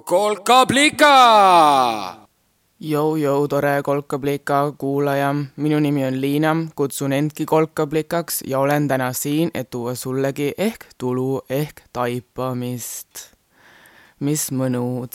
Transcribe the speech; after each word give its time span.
kolkablika. 0.00 1.14
Jou-jou, 2.80 3.48
tore 3.48 3.82
kolkablika 3.82 4.72
kuulaja, 4.78 5.30
minu 5.56 5.78
nimi 5.80 6.04
on 6.04 6.18
Liina, 6.20 6.52
kutsun 6.76 7.12
endki 7.16 7.46
kolkablikaks 7.48 8.42
ja 8.46 8.58
olen 8.58 8.88
täna 8.88 9.12
siin, 9.12 9.50
et 9.54 9.70
tuua 9.70 9.94
sullegi 9.94 10.52
ehk 10.58 10.84
tulu 10.98 11.40
ehk 11.48 11.80
taipamist. 11.92 13.32
mis 14.20 14.50
mõnud, 14.52 15.12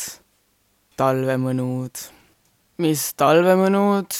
talvemõnud, 0.98 2.02
mis 2.78 3.14
talvemõnud, 3.18 4.18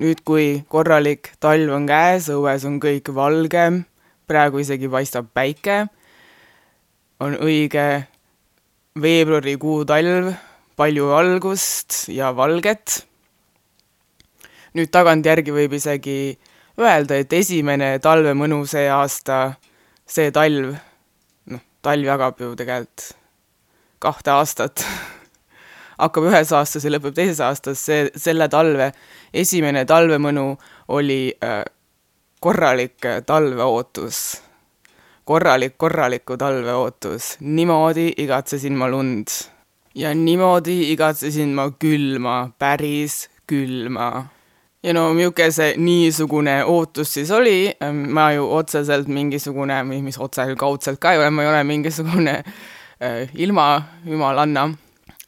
nüüd 0.00 0.22
kui 0.24 0.64
korralik 0.68 1.34
talv 1.40 1.72
on 1.76 1.84
käes, 1.88 2.30
õues 2.32 2.64
on 2.64 2.80
kõik 2.80 3.12
valge, 3.14 3.66
praegu 4.26 4.60
isegi 4.64 4.88
paistab 4.88 5.28
päike, 5.36 5.86
on 7.20 7.36
õige 7.36 8.06
veebruarikuu 8.96 9.84
talv, 9.88 10.30
palju 10.76 11.10
valgust 11.10 12.06
ja 12.12 12.32
valget. 12.36 13.02
nüüd 14.76 14.90
tagantjärgi 14.92 15.52
võib 15.56 15.72
isegi 15.72 16.36
öelda, 16.76 17.16
et 17.16 17.32
esimene 17.32 17.96
talvemõnu 18.04 18.58
see 18.68 18.88
aasta, 18.92 19.56
see 20.04 20.28
talv, 20.32 20.74
noh, 21.48 21.62
talv 21.80 22.04
jagab 22.04 22.40
ju 22.40 22.50
tegelikult 22.56 23.06
kahte 24.04 24.34
aastat. 24.34 24.84
Hakkab 26.02 26.28
ühes 26.28 26.52
aastas 26.52 26.84
ja 26.84 26.92
lõpeb 26.92 27.16
teises 27.16 27.40
aastas, 27.40 27.80
see, 27.80 28.10
selle 28.20 28.50
talve 28.52 28.90
esimene 29.32 29.86
talvemõnu 29.88 30.50
oli 30.92 31.20
äh, 31.40 31.62
korralik 32.40 33.08
talveootus 33.24 34.45
korralik, 35.26 35.74
korraliku 35.76 36.36
talve 36.38 36.72
ootus. 36.72 37.36
niimoodi 37.40 38.12
igatsesin 38.22 38.76
ma 38.78 38.88
lund. 38.88 39.28
ja 39.94 40.14
niimoodi 40.14 40.92
igatsesin 40.92 41.54
ma 41.54 41.70
külma, 41.70 42.50
päris 42.58 43.28
külma. 43.46 44.26
ja 44.82 44.94
no 44.94 45.08
milline 45.14 45.50
see 45.50 45.74
niisugune 45.82 46.60
ootus 46.64 47.14
siis 47.18 47.30
oli, 47.30 47.72
ma 47.90 48.30
ju 48.32 48.46
otseselt 48.58 49.08
mingisugune, 49.08 49.82
mis 49.82 50.18
otse, 50.18 50.46
kaudselt 50.58 51.02
ka 51.02 51.12
ei 51.12 51.18
ole, 51.18 51.30
ma 51.30 51.42
ei 51.42 51.50
ole 51.50 51.64
mingisugune 51.64 52.36
äh, 53.02 53.34
ilmajumalanna, 53.34 54.68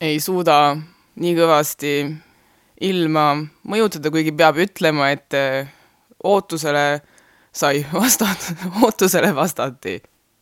ei 0.01 0.21
suuda 0.23 0.77
nii 1.19 1.35
kõvasti 1.35 1.95
ilma 2.87 3.33
mõjutada, 3.67 4.15
kuigi 4.15 4.31
peab 4.31 4.63
ütlema, 4.63 5.11
et 5.11 5.35
äh, 5.35 5.67
ootusele 6.23 7.01
sai 7.59 7.87
vastatud, 8.01 8.57
ootusele 8.83 9.35
vastati. 9.35 9.99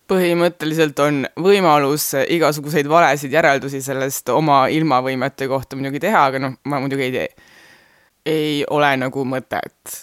põhimõtteliselt 0.06 1.00
on 1.02 1.24
võimalus 1.42 2.12
igasuguseid 2.30 2.86
valesid 2.88 3.32
järeldusi 3.34 3.80
sellest 3.82 4.28
oma 4.30 4.66
ilmavõimete 4.70 5.48
kohta 5.50 5.76
muidugi 5.76 5.98
teha, 6.04 6.26
aga 6.30 6.42
noh, 6.44 6.58
ma 6.64 6.78
muidugi 6.82 7.08
ei 7.08 7.14
tee. 7.14 7.28
ei 8.26 8.64
ole 8.70 8.92
nagu 9.00 9.24
mõtet. 9.24 9.96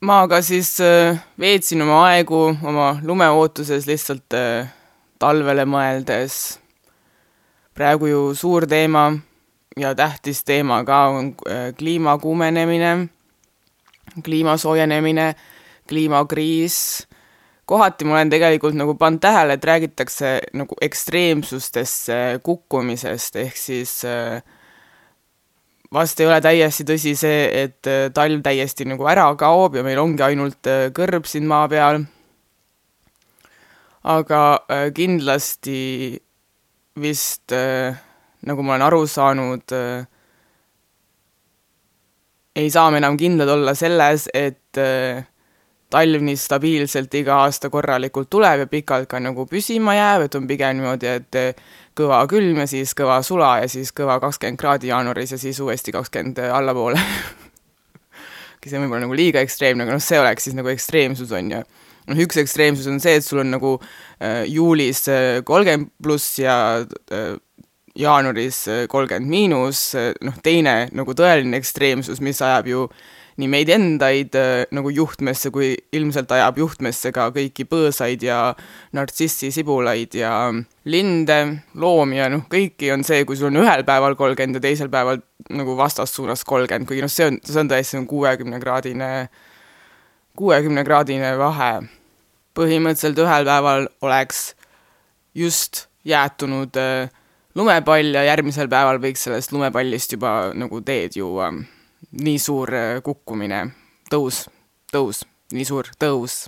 ma 0.00 0.22
aga 0.24 0.40
siis 0.42 0.78
äh, 0.80 1.20
veetsin 1.38 1.82
oma 1.82 2.02
aegu 2.08 2.42
oma 2.62 2.96
lumeootuses 3.02 3.86
lihtsalt 3.86 4.34
äh, 4.34 4.72
talvele 5.18 5.64
mõeldes. 5.64 6.58
praegu 7.74 8.06
ju 8.06 8.22
suur 8.34 8.66
teema 8.66 9.12
ja 9.76 9.94
tähtis 9.94 10.44
teema 10.44 10.84
ka 10.84 11.06
on 11.08 11.34
äh, 11.46 11.74
kliima 11.76 12.18
kuumenemine 12.18 13.08
kliima 14.24 14.56
soojenemine, 14.60 15.34
kliimakriis, 15.88 17.06
kohati 17.66 18.06
ma 18.06 18.14
olen 18.14 18.30
tegelikult 18.30 18.76
nagu 18.78 18.94
pannud 18.98 19.20
tähele, 19.22 19.56
et 19.56 19.64
räägitakse 19.64 20.32
nagu 20.54 20.76
ekstreemsustesse 20.80 22.18
kukkumisest, 22.46 23.38
ehk 23.42 23.58
siis 23.58 23.98
äh, 24.06 24.42
vast 25.92 26.20
ei 26.20 26.28
ole 26.30 26.38
täiesti 26.44 26.86
tõsi 26.86 27.16
see, 27.18 27.40
et 27.64 27.90
äh, 27.90 28.06
talv 28.14 28.44
täiesti 28.46 28.86
nagu 28.86 29.08
ära 29.10 29.26
kaob 29.38 29.78
ja 29.78 29.82
meil 29.86 29.98
ongi 30.02 30.22
ainult 30.28 30.70
äh, 30.70 30.88
kõrb 30.94 31.26
siin 31.26 31.48
maa 31.50 31.66
peal. 31.68 32.04
aga 34.06 34.40
kindlasti 34.94 36.14
vist, 37.02 37.50
nagu 38.46 38.62
ma 38.62 38.76
olen 38.76 38.84
aru 38.86 39.00
saanud, 39.10 39.74
ei 42.56 42.70
saa 42.72 42.90
me 42.90 43.00
enam 43.02 43.16
kindlad 43.20 43.50
olla 43.52 43.74
selles, 43.76 44.28
et 44.34 44.80
äh, 44.80 45.24
talv 45.92 46.24
nii 46.24 46.36
stabiilselt 46.40 47.14
iga 47.14 47.42
aasta 47.44 47.70
korralikult 47.70 48.30
tuleb 48.32 48.64
ja 48.64 48.68
pikalt 48.70 49.08
ka 49.10 49.20
nagu 49.22 49.46
püsima 49.50 49.94
jääb, 49.96 50.26
et 50.26 50.38
on 50.38 50.46
pigem 50.48 50.80
niimoodi, 50.80 51.10
et 51.20 51.40
äh, 51.40 51.66
kõva 51.96 52.22
külm 52.30 52.62
ja 52.64 52.68
siis 52.70 52.94
kõva 52.96 53.20
sula 53.26 53.56
ja 53.62 53.70
siis 53.70 53.92
kõva 53.96 54.18
kakskümmend 54.22 54.60
kraadi 54.60 54.92
jaanuaris 54.92 55.36
ja 55.36 55.40
siis 55.40 55.60
uuesti 55.62 55.94
kakskümmend 55.94 56.40
allapoole 56.48 57.00
see 58.66 58.74
on 58.74 58.82
võib-olla 58.82 59.04
nagu 59.04 59.14
liiga 59.14 59.42
ekstreemne, 59.46 59.84
aga 59.86 59.94
noh, 59.94 60.02
see 60.02 60.18
oleks 60.18 60.48
siis 60.48 60.56
nagu 60.58 60.70
ekstreemsus, 60.72 61.30
on 61.38 61.52
ju. 61.52 61.60
noh, 62.10 62.22
üks 62.24 62.40
ekstreemsus 62.42 62.88
on 62.90 62.98
see, 63.02 63.14
et 63.20 63.26
sul 63.26 63.44
on 63.44 63.52
nagu 63.54 63.76
äh, 63.78 64.42
juulis 64.50 65.04
kolmkümmend 65.46 65.92
pluss 66.02 66.40
ja 66.42 66.56
äh, 66.82 67.36
jaanuaris 67.96 68.68
äh, 68.68 68.86
kolmkümmend 68.88 69.30
miinus, 69.30 69.94
äh, 69.94 70.12
noh, 70.24 70.36
teine 70.44 70.86
nagu 70.96 71.14
tõeline 71.16 71.58
ekstreemsus, 71.58 72.20
mis 72.24 72.42
ajab 72.44 72.68
ju 72.70 72.88
nii 73.40 73.48
meid 73.52 73.70
endaid 73.72 74.36
äh, 74.38 74.64
nagu 74.74 74.90
juhtmesse, 74.92 75.50
kui 75.52 75.74
ilmselt 75.96 76.30
ajab 76.32 76.60
juhtmesse 76.60 77.12
ka 77.12 77.28
kõiki 77.34 77.66
põõsaid 77.68 78.24
ja 78.24 78.40
nartsissisibulaid 78.96 80.16
ja 80.16 80.32
linde, 80.88 81.40
loomi 81.76 82.20
ja 82.20 82.30
noh, 82.32 82.46
kõiki 82.52 82.92
on 82.94 83.04
see, 83.06 83.24
kui 83.28 83.36
sul 83.36 83.50
on 83.50 83.60
ühel 83.64 83.84
päeval 83.88 84.16
kolmkümmend 84.16 84.60
ja 84.60 84.64
teisel 84.68 84.92
päeval 84.92 85.20
nagu 85.56 85.76
vastassuunas 85.78 86.44
kolmkümmend, 86.48 86.88
kuigi 86.88 87.04
noh, 87.04 87.12
see 87.12 87.28
on, 87.28 87.40
see 87.44 87.60
on 87.60 87.72
tõesti 87.72 88.00
kuuekümne 88.08 88.60
kraadine, 88.62 89.10
kuuekümne 90.36 90.84
kraadine 90.84 91.36
vahe. 91.40 91.74
põhimõtteliselt 92.56 93.18
ühel 93.20 93.44
päeval 93.44 93.88
oleks 94.00 94.54
just 95.36 95.86
jäätunud 96.08 96.76
äh, 96.80 97.10
lumepall 97.56 98.14
ja 98.14 98.24
järgmisel 98.26 98.68
päeval 98.68 99.00
võiks 99.00 99.24
sellest 99.26 99.52
lumepallist 99.54 100.12
juba 100.12 100.52
nagu 100.54 100.80
teed 100.84 101.16
juua. 101.16 101.52
nii 102.20 102.38
suur 102.38 102.70
äh, 102.74 102.98
kukkumine, 103.02 103.62
tõus, 104.12 104.46
tõus, 104.92 105.24
nii 105.52 105.64
suur 105.64 105.88
tõus. 105.98 106.46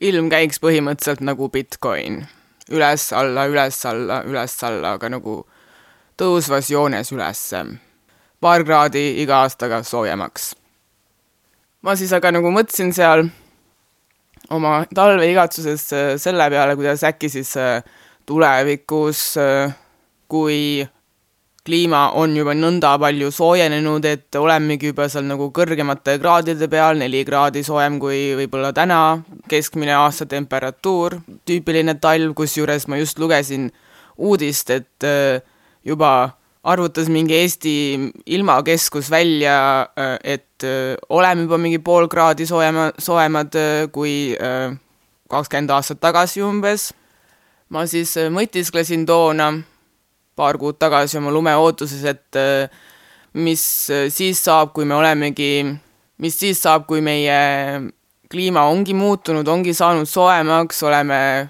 ilm 0.00 0.28
käiks 0.30 0.60
põhimõtteliselt 0.60 1.20
nagu 1.20 1.48
Bitcoin, 1.48 2.22
üles-alla, 2.70 3.46
üles-alla, 3.50 4.22
üles-alla, 4.24 4.94
aga 4.96 5.08
nagu 5.08 5.42
tõusvas 6.16 6.70
joones 6.70 7.12
ülesse. 7.12 7.64
paar 8.40 8.64
kraadi 8.64 9.20
iga 9.22 9.42
aastaga 9.42 9.82
soojemaks. 9.82 10.54
ma 11.82 11.96
siis 11.96 12.12
aga 12.12 12.32
nagu 12.32 12.50
mõtlesin 12.50 12.92
seal 12.92 13.28
oma 14.50 14.84
talveigatsuses 14.94 15.92
äh, 15.92 16.16
selle 16.16 16.50
peale, 16.50 16.76
kuidas 16.76 17.04
äkki 17.04 17.28
siis 17.28 17.56
äh, 17.56 17.82
tulevikus 18.26 19.36
äh, 19.36 19.74
kui 20.28 20.86
kliima 21.68 22.06
on 22.16 22.32
juba 22.36 22.54
nõnda 22.56 22.94
palju 23.00 23.28
soojenenud, 23.34 24.06
et 24.08 24.36
olemegi 24.40 24.92
juba 24.92 25.08
seal 25.12 25.26
nagu 25.28 25.50
kõrgemate 25.54 26.16
kraadide 26.22 26.68
peal, 26.72 26.96
neli 27.00 27.20
kraadi 27.28 27.62
soojem 27.66 27.98
kui 28.00 28.22
võib-olla 28.38 28.72
täna, 28.76 29.00
keskmine 29.50 29.92
aastatemperatuur, 29.98 31.18
tüüpiline 31.48 31.98
talv, 32.00 32.32
kusjuures 32.38 32.88
ma 32.88 33.00
just 33.02 33.20
lugesin 33.20 33.68
uudist, 34.16 34.72
et 34.72 35.06
äh, 35.06 35.42
juba 35.84 36.32
arvutas 36.68 37.08
mingi 37.12 37.36
Eesti 37.36 37.74
ilmakeskus 38.26 39.10
välja, 39.12 39.58
äh, 39.92 40.16
et 40.24 40.64
äh, 40.64 40.96
oleme 41.08 41.44
juba 41.44 41.60
mingi 41.60 41.78
pool 41.84 42.08
kraadi 42.08 42.48
soojema, 42.48 42.90
soojemad 42.98 43.60
kui 43.92 44.36
kakskümmend 45.28 45.70
aastat 45.76 46.00
tagasi 46.00 46.42
umbes. 46.42 46.92
ma 47.68 47.84
siis 47.86 48.14
mõtisklesin 48.32 49.04
toona 49.06 49.52
paar 50.38 50.54
kuud 50.60 50.76
tagasi 50.80 51.18
oma 51.18 51.32
lumeootuses, 51.34 52.04
et 52.06 52.36
äh, 52.38 52.70
mis 53.38 53.90
äh, 53.90 54.08
siis 54.12 54.44
saab, 54.44 54.72
kui 54.76 54.84
me 54.88 54.94
olemegi, 54.98 55.64
mis 56.22 56.38
siis 56.38 56.62
saab, 56.62 56.86
kui 56.88 57.00
meie 57.04 57.38
kliima 58.30 58.62
ongi 58.68 58.94
muutunud, 58.96 59.48
ongi 59.48 59.74
saanud 59.76 60.08
soojemaks, 60.08 60.82
oleme 60.86 61.48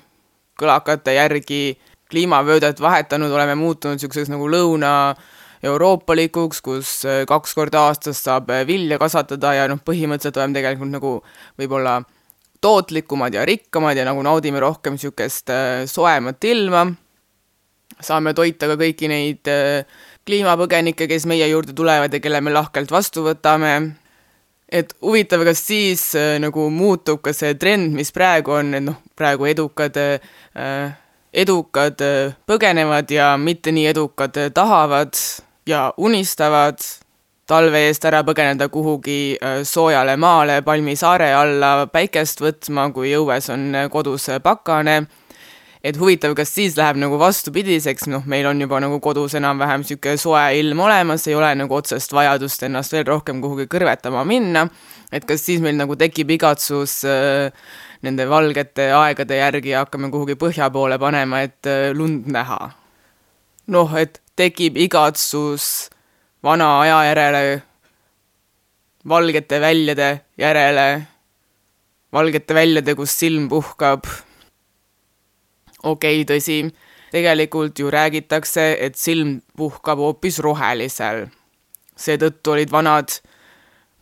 kõlakate 0.59 1.15
järgi 1.17 1.79
kliimavöödet 2.09 2.81
vahetanud, 2.81 3.33
oleme 3.35 3.55
muutunud 3.59 3.95
niisuguseks 3.99 4.31
nagu 4.33 4.49
lõuna-euroopalikuks, 4.51 6.61
kus 6.65 7.05
äh, 7.07 7.25
kaks 7.29 7.55
korda 7.59 7.79
aastas 7.89 8.19
saab 8.25 8.47
vilja 8.69 8.97
kasvatada 9.01 9.49
ja 9.61 9.65
noh, 9.71 9.81
põhimõtteliselt 9.85 10.37
oleme 10.41 10.55
tegelikult 10.57 10.93
nagu 10.95 11.13
võib-olla 11.61 11.95
tootlikumad 12.65 13.33
ja 13.37 13.43
rikkamad 13.47 13.97
ja 14.01 14.05
nagu 14.09 14.21
naudime 14.27 14.59
rohkem 14.65 14.93
niisugust 14.97 15.47
soojemat 15.93 16.41
ilma 16.49 16.83
saame 18.05 18.35
toita 18.35 18.69
ka 18.71 18.77
kõiki 18.79 19.09
neid 19.11 19.49
äh, 19.51 19.87
kliimapõgenikke, 20.29 21.09
kes 21.11 21.27
meie 21.31 21.49
juurde 21.51 21.75
tulevad 21.77 22.13
ja 22.13 22.21
kelle 22.23 22.41
me 22.45 22.53
lahkelt 22.55 22.93
vastu 22.93 23.25
võtame. 23.27 23.95
et 24.69 24.93
huvitav, 25.01 25.45
kas 25.49 25.65
siis 25.67 26.15
äh, 26.15 26.37
nagu 26.41 26.69
muutub 26.71 27.23
ka 27.25 27.33
see 27.33 27.55
trend, 27.55 27.95
mis 27.95 28.13
praegu 28.13 28.53
on, 28.53 28.75
et 28.75 28.85
noh, 28.85 29.01
praegu 29.17 29.49
edukad 29.49 29.97
äh, 29.97 30.97
edukad 31.33 32.01
põgenevad 32.49 33.11
ja 33.11 33.37
mitte 33.37 33.73
nii 33.73 33.87
edukad 33.87 34.37
tahavad 34.55 35.13
ja 35.67 35.93
unistavad 35.97 36.81
talve 37.47 37.83
eest 37.89 38.05
ära 38.05 38.23
põgeneda 38.25 38.69
kuhugi 38.73 39.37
soojale 39.65 40.17
maale 40.17 40.63
palmisaare 40.65 41.29
alla 41.37 41.87
päikest 41.93 42.41
võtma, 42.41 42.89
kui 42.93 43.13
õues 43.17 43.49
on 43.53 43.77
kodus 43.93 44.31
pakane 44.43 45.03
et 45.89 45.97
huvitav, 45.97 46.35
kas 46.37 46.51
siis 46.53 46.77
läheb 46.77 46.99
nagu 47.01 47.17
vastupidiseks, 47.21 48.09
noh, 48.13 48.25
meil 48.29 48.47
on 48.51 48.61
juba 48.61 48.81
nagu 48.83 48.99
kodus 49.01 49.37
enam-vähem 49.39 49.85
niisugune 49.85 50.21
soe 50.21 50.43
ilm 50.59 50.83
olemas, 50.85 51.25
ei 51.29 51.37
ole 51.39 51.55
nagu 51.57 51.77
otsest 51.79 52.13
vajadust 52.13 52.67
ennast 52.69 52.93
veel 52.93 53.07
rohkem 53.09 53.41
kuhugi 53.45 53.69
kõrvetama 53.73 54.25
minna, 54.29 54.67
et 55.13 55.25
kas 55.29 55.47
siis 55.47 55.63
meil 55.65 55.79
nagu 55.79 55.97
tekib 55.97 56.35
igatsus 56.37 57.01
äh, 57.09 57.49
nende 58.05 58.29
valgete 58.29 58.91
aegade 58.95 59.41
järgi 59.41 59.73
ja 59.73 59.87
hakkame 59.87 60.13
kuhugi 60.13 60.37
põhja 60.41 60.69
poole 60.75 61.01
panema, 61.01 61.43
et 61.47 61.71
äh, 61.71 61.89
lund 61.97 62.29
näha. 62.29 62.61
noh, 63.69 63.97
et 64.01 64.21
tekib 64.37 64.77
igatsus 64.81 65.89
vana 66.45 66.69
aja 66.83 67.03
järele, 67.11 67.43
valgete 69.09 69.61
väljade 69.61 70.13
järele, 70.41 70.89
valgete 72.13 72.55
väljade, 72.55 72.95
kus 72.97 73.17
silm 73.25 73.49
puhkab 73.49 74.05
okei 75.83 76.23
okay,, 76.23 76.29
tõsi, 76.37 76.59
tegelikult 77.13 77.79
ju 77.79 77.91
räägitakse, 77.91 78.71
et 78.81 78.97
silm 78.97 79.41
puhkab 79.57 79.99
hoopis 79.99 80.39
rohelisel. 80.45 81.27
seetõttu 81.99 82.53
olid 82.55 82.71
vanad 82.71 83.11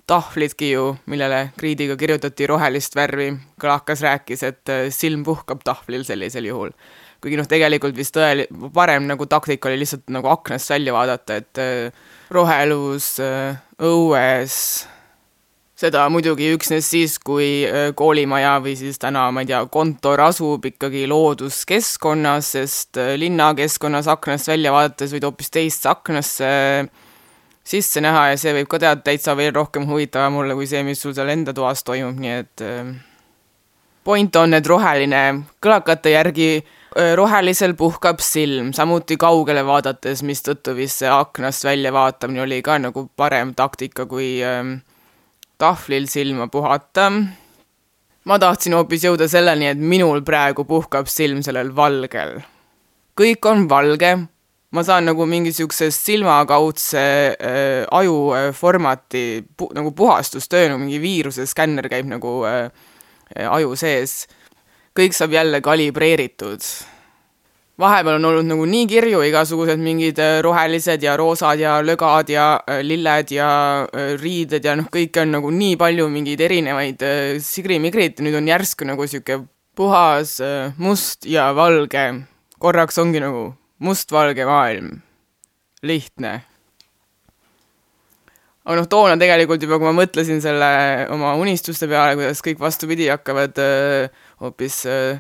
tahvlidki 0.06 0.70
ju, 0.70 0.96
millele 1.10 1.50
kriidiga 1.58 1.96
kirjutati 1.96 2.46
rohelist 2.46 2.94
värvi, 2.96 3.32
Kalakas 3.60 4.02
rääkis, 4.02 4.42
et 4.42 4.68
äh, 4.68 4.86
silm 4.90 5.24
puhkab 5.24 5.64
tahvlil 5.64 6.04
sellisel 6.04 6.44
juhul. 6.46 6.70
kuigi 7.20 7.38
noh, 7.40 7.46
tegelikult 7.48 7.96
vist 7.96 8.14
tõeli-, 8.14 8.46
parem 8.74 9.06
nagu 9.08 9.26
taktika 9.26 9.70
oli 9.70 9.80
lihtsalt 9.80 10.04
nagu 10.14 10.28
aknast 10.30 10.70
välja 10.70 10.92
vaadata, 10.94 11.40
et 11.40 11.58
äh, 11.58 12.04
rohelus 12.30 13.16
äh, 13.20 13.56
õues 13.82 14.86
seda 15.76 16.06
muidugi 16.12 16.48
üksnes 16.56 16.88
siis, 16.88 17.18
kui 17.20 17.66
äh, 17.68 17.90
koolimaja 17.96 18.56
või 18.64 18.76
siis 18.78 19.00
täna, 19.00 19.26
ma 19.32 19.44
ei 19.44 19.50
tea, 19.50 19.60
kontor 19.72 20.22
asub 20.24 20.64
ikkagi 20.70 21.04
looduskeskkonnas, 21.10 22.52
sest 22.56 23.00
äh, 23.00 23.14
linnakeskkonnas 23.20 24.08
aknast 24.12 24.48
välja 24.48 24.72
vaadates 24.74 25.12
võid 25.12 25.28
hoopis 25.28 25.52
teist 25.52 25.88
aknasse 25.90 26.48
sisse 27.66 28.00
näha 28.00 28.30
ja 28.30 28.40
see 28.40 28.54
võib 28.56 28.70
ka 28.72 28.80
tead 28.80 29.02
täitsa 29.04 29.34
veel 29.36 29.52
rohkem 29.56 29.84
huvitavam 29.90 30.40
olla 30.40 30.56
kui 30.56 30.68
see, 30.70 30.80
mis 30.86 31.02
sul 31.02 31.14
seal 31.16 31.34
enda 31.34 31.52
toas 31.56 31.84
toimub, 31.84 32.16
nii 32.24 32.34
et 32.38 32.64
äh, 32.64 32.90
point 34.06 34.40
on, 34.40 34.56
et 34.56 34.72
roheline, 34.72 35.22
kõlakate 35.60 36.16
järgi 36.16 36.50
rohelisel 36.96 37.74
puhkab 37.76 38.22
silm, 38.24 38.70
samuti 38.72 39.18
kaugele 39.20 39.60
vaadates, 39.66 40.22
mistõttu 40.24 40.72
vist 40.78 41.02
see 41.02 41.10
aknast 41.12 41.66
välja 41.66 41.90
vaatamine 41.92 42.40
oli 42.46 42.62
ka 42.64 42.78
nagu 42.80 43.02
parem 43.20 43.50
taktika 43.58 44.06
kui 44.08 44.38
äh, 44.40 44.78
tahvlil 45.58 46.06
silma 46.08 46.48
puhata. 46.52 47.10
ma 48.26 48.38
tahtsin 48.42 48.74
hoopis 48.74 49.04
jõuda 49.06 49.28
selleni, 49.30 49.68
et 49.70 49.78
minul 49.78 50.22
praegu 50.26 50.64
puhkab 50.64 51.08
silm 51.10 51.42
sellel 51.46 51.74
valgel. 51.76 52.40
kõik 53.16 53.50
on 53.50 53.68
valge, 53.68 54.12
ma 54.70 54.82
saan 54.82 55.06
nagu 55.08 55.26
mingi 55.26 55.52
niisuguse 55.52 55.90
silmakaudse 55.94 57.04
äh, 57.36 57.86
aju 57.90 58.18
äh, 58.36 58.50
formati 58.54 59.44
pu, 59.56 59.70
nagu 59.74 59.92
puhastustöö, 59.96 60.68
nagu 60.68 60.82
mingi 60.82 61.00
viiruse 61.00 61.46
skänner 61.46 61.88
käib 61.88 62.10
nagu 62.10 62.42
äh, 62.48 62.68
aju 63.50 63.76
sees. 63.76 64.26
kõik 64.96 65.12
saab 65.12 65.32
jälle 65.32 65.60
kalibreeritud 65.60 66.64
vahepeal 67.80 68.16
on 68.16 68.24
olnud 68.30 68.48
nagu 68.48 68.64
nii 68.68 68.86
kirju 68.88 69.20
igasugused 69.28 69.80
mingid 69.82 70.20
äh, 70.22 70.38
rohelised 70.44 71.02
ja 71.04 71.16
roosad 71.20 71.60
ja 71.60 71.76
lögad 71.84 72.30
ja 72.32 72.46
äh, 72.64 72.80
lilled 72.84 73.32
ja 73.36 73.50
äh, 73.84 74.14
riided 74.20 74.64
ja 74.64 74.76
noh, 74.78 74.88
kõike 74.92 75.24
on 75.26 75.34
nagu 75.36 75.52
nii 75.52 75.76
palju 75.80 76.08
mingeid 76.12 76.40
erinevaid 76.48 77.04
sigrimigrit 77.44 78.24
nüüd 78.24 78.38
on 78.40 78.48
järsku 78.48 78.88
nagu 78.88 79.06
sihuke 79.08 79.42
puhas 79.76 80.38
must 80.80 81.28
ja 81.28 81.50
valge. 81.56 82.06
korraks 82.58 82.98
ongi 82.98 83.20
nagu 83.20 83.50
mustvalge 83.78 84.48
maailm. 84.48 85.02
lihtne. 85.82 86.32
aga 88.64 88.80
noh, 88.80 88.88
toona 88.88 89.20
tegelikult 89.20 89.62
juba, 89.62 89.76
kui 89.76 89.92
ma 89.92 89.98
mõtlesin 90.00 90.40
selle 90.40 90.72
oma 91.12 91.36
unistuste 91.36 91.86
peale, 91.92 92.16
kuidas 92.16 92.40
kõik 92.40 92.58
vastupidi 92.58 93.12
hakkavad 93.12 93.60
hoopis 94.40 94.80
öö, 94.88 95.18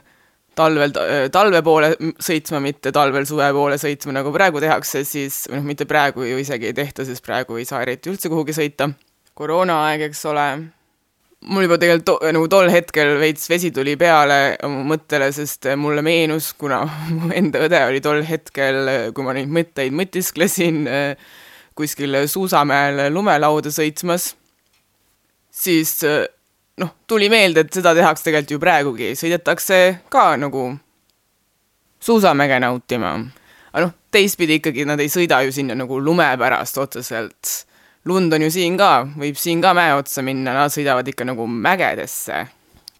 talvel, 0.56 0.94
talve 1.32 1.60
poole 1.64 1.90
sõitma, 2.22 2.60
mitte 2.64 2.92
talvel 2.94 3.26
suve 3.28 3.48
poole 3.54 3.76
sõitma, 3.80 4.14
nagu 4.18 4.32
praegu 4.34 4.62
tehakse, 4.62 5.02
siis, 5.08 5.44
või 5.50 5.60
noh, 5.60 5.68
mitte 5.68 5.86
praegu 5.88 6.26
ju 6.26 6.38
isegi 6.42 6.70
ei 6.70 6.76
tehta, 6.76 7.06
sest 7.08 7.24
praegu 7.26 7.58
ei 7.60 7.68
saa 7.68 7.82
eriti 7.84 8.12
üldse 8.12 8.32
kuhugi 8.32 8.56
sõita. 8.56 8.90
koroonaaeg, 9.36 10.06
eks 10.08 10.24
ole. 10.32 10.46
mul 11.46 11.66
juba 11.66 11.76
tegelikult 11.78 12.06
to, 12.08 12.16
nagu 12.32 12.48
tol 12.48 12.70
hetkel 12.72 13.18
veits 13.20 13.50
vesi 13.50 13.70
tuli 13.70 13.96
peale 13.96 14.56
mõttele, 14.64 15.32
sest 15.32 15.68
mulle 15.76 16.02
meenus, 16.02 16.52
kuna 16.58 16.82
mu 17.18 17.32
enda 17.34 17.66
õde 17.66 17.82
oli 17.88 18.00
tol 18.00 18.22
hetkel, 18.24 19.12
kui 19.12 19.24
ma 19.24 19.36
neid 19.36 19.52
mõtteid 19.52 19.92
mõtisklesin, 19.92 20.86
kuskil 21.76 22.22
Suusamäel 22.26 23.12
lumelauda 23.12 23.68
sõitmas, 23.68 24.32
siis 25.52 26.00
noh, 26.80 26.92
tuli 27.06 27.28
meelde, 27.32 27.64
et 27.64 27.72
seda 27.72 27.94
tehakse 27.96 28.28
tegelikult 28.28 28.56
ju 28.56 28.60
praegugi, 28.60 29.12
sõidetakse 29.18 29.80
ka 30.12 30.28
nagu 30.40 30.68
suusamäge 32.02 32.60
nautima. 32.60 33.16
aga 33.72 33.86
noh, 33.86 33.94
teistpidi 34.12 34.60
ikkagi 34.60 34.86
nad 34.88 35.00
ei 35.00 35.10
sõida 35.12 35.42
ju 35.44 35.52
sinna 35.52 35.76
nagu 35.76 36.00
lume 36.00 36.28
pärast 36.38 36.78
otseselt. 36.78 37.66
lund 38.04 38.32
on 38.32 38.42
ju 38.42 38.50
siin 38.50 38.76
ka, 38.78 39.06
võib 39.18 39.38
siin 39.40 39.62
ka 39.62 39.72
mäe 39.74 39.94
otsa 39.96 40.22
minna, 40.22 40.52
nad 40.54 40.70
sõidavad 40.70 41.08
ikka 41.08 41.24
nagu 41.26 41.46
mägedesse, 41.46 42.46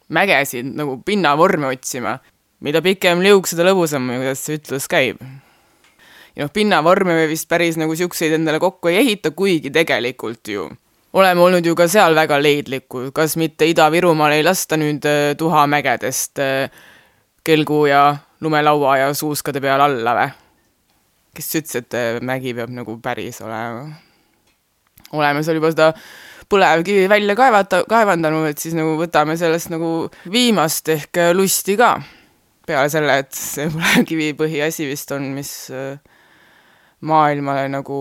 mägesid 0.08 0.72
nagu 0.74 1.02
pinnavorme 1.02 1.66
otsima. 1.66 2.18
mida 2.60 2.80
pikem 2.82 3.20
liug, 3.20 3.46
seda 3.46 3.64
lõbusam, 3.68 4.08
kuidas 4.08 4.40
see 4.40 4.56
ütlus 4.56 4.88
käib. 4.88 5.20
ja 6.36 6.48
noh, 6.48 6.52
pinnavorme 6.52 7.14
me 7.14 7.26
vist 7.28 7.48
päris 7.48 7.76
nagu 7.76 7.96
siukseid 7.96 8.32
endale 8.32 8.58
kokku 8.58 8.88
ei 8.88 9.04
ehita, 9.04 9.30
kuigi 9.30 9.70
tegelikult 9.70 10.48
ju 10.48 10.70
oleme 11.16 11.40
olnud 11.40 11.66
ju 11.66 11.74
ka 11.76 11.86
seal 11.88 12.16
väga 12.16 12.38
leidlikud, 12.42 13.10
kas 13.16 13.36
mitte 13.40 13.68
Ida-Virumaal 13.70 14.36
ei 14.36 14.44
lasta 14.44 14.76
nüüd 14.80 15.06
äh, 15.08 15.32
tuhamägedest 15.38 16.42
äh, 16.42 16.82
kelgu 17.46 17.86
ja 17.88 18.02
lumelaua 18.44 18.98
ja 19.00 19.14
suuskade 19.16 19.62
peal 19.64 19.80
alla 19.80 20.16
või? 20.18 20.34
kes 21.36 21.50
ütles, 21.60 21.78
et 21.80 21.96
äh, 21.96 22.18
mägi 22.24 22.52
peab 22.56 22.72
nagu 22.72 22.98
päris 23.02 23.40
olema? 23.44 23.88
oleme 25.16 25.44
seal 25.46 25.60
juba 25.60 25.72
seda 25.72 25.90
põlevkivi 26.52 27.08
välja 27.10 27.34
kaevata, 27.38 27.82
kaevandanud, 27.88 28.50
et 28.50 28.60
siis 28.60 28.76
nagu 28.76 28.94
võtame 29.00 29.38
sellest 29.40 29.72
nagu 29.72 30.10
viimast 30.30 30.92
ehk 30.92 31.22
lusti 31.34 31.78
ka. 31.80 31.96
peale 32.66 32.92
selle, 32.92 33.22
et 33.24 33.32
see 33.32 33.70
põlevkivi 33.74 34.34
põhiasi 34.36 34.88
vist 34.90 35.16
on, 35.16 35.30
mis 35.38 35.52
maailmale 37.00 37.68
nagu 37.72 38.00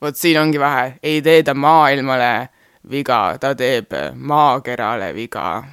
vot 0.00 0.16
siin 0.16 0.40
ongi 0.40 0.60
vahe, 0.60 0.98
ei 1.02 1.22
tee 1.22 1.42
ta 1.42 1.54
maailmale 1.54 2.48
viga, 2.90 3.38
ta 3.40 3.54
teeb 3.54 3.92
maakerale 4.14 5.14
viga. 5.14 5.64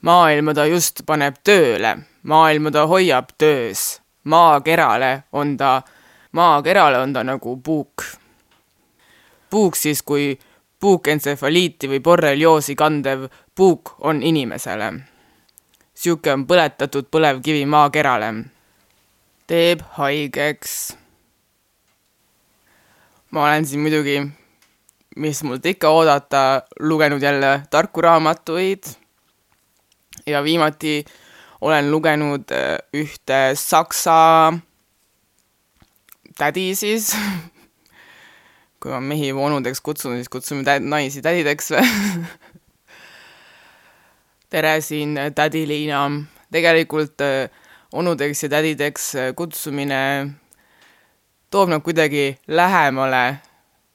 maailma 0.00 0.54
ta 0.54 0.66
just 0.66 1.02
paneb 1.06 1.40
tööle, 1.44 1.96
maailma 2.22 2.70
ta 2.70 2.86
hoiab 2.86 3.32
töös, 3.38 4.00
maakerale 4.24 5.22
on 5.32 5.56
ta, 5.56 5.82
maakerale 6.32 6.98
on 6.98 7.12
ta 7.12 7.24
nagu 7.24 7.56
puuk. 7.56 8.04
puuk 9.50 9.76
siis, 9.76 10.02
kui 10.02 10.38
puukentsefaliiti 10.80 11.88
või 11.88 12.00
borrelioosi 12.00 12.74
kandev 12.74 13.28
puuk 13.54 13.94
on 13.98 14.22
inimesele. 14.22 14.92
sihuke 15.94 16.32
on 16.32 16.46
põletatud 16.46 17.08
põlevkivi 17.10 17.66
maakerale. 17.66 18.34
teeb 19.46 19.80
haigeks 19.96 20.96
ma 23.36 23.44
olen 23.44 23.66
siin 23.68 23.82
muidugi, 23.84 24.16
mis 25.20 25.42
mult 25.44 25.66
ikka 25.68 25.90
oodata, 25.92 26.62
lugenud 26.80 27.22
jälle 27.22 27.60
tarku 27.70 28.00
raamatuid. 28.00 28.88
Ja 30.26 30.40
viimati 30.44 31.04
olen 31.60 31.90
lugenud 31.90 32.48
äh, 32.50 32.78
ühte 32.96 33.52
saksa 33.54 34.52
tädi 36.38 36.72
siis. 36.74 37.12
Kui 38.80 38.94
ma 38.94 39.02
mehi 39.04 39.32
onudeks 39.32 39.84
kutsun, 39.84 40.16
siis 40.16 40.32
kutsume 40.32 40.64
tä-, 40.64 40.80
naisi 40.80 41.20
tädideks. 41.22 41.70
Või 41.76 42.24
tere 44.56 44.78
siin, 44.80 45.12
tädi 45.34 45.66
Liina. 45.68 46.08
tegelikult 46.52 47.20
äh, 47.20 47.52
onudeks 47.92 48.42
ja 48.42 48.48
tädideks 48.48 49.12
kutsumine 49.36 50.00
toob 51.50 51.70
nad 51.70 51.82
kuidagi 51.82 52.36
lähemale, 52.48 53.38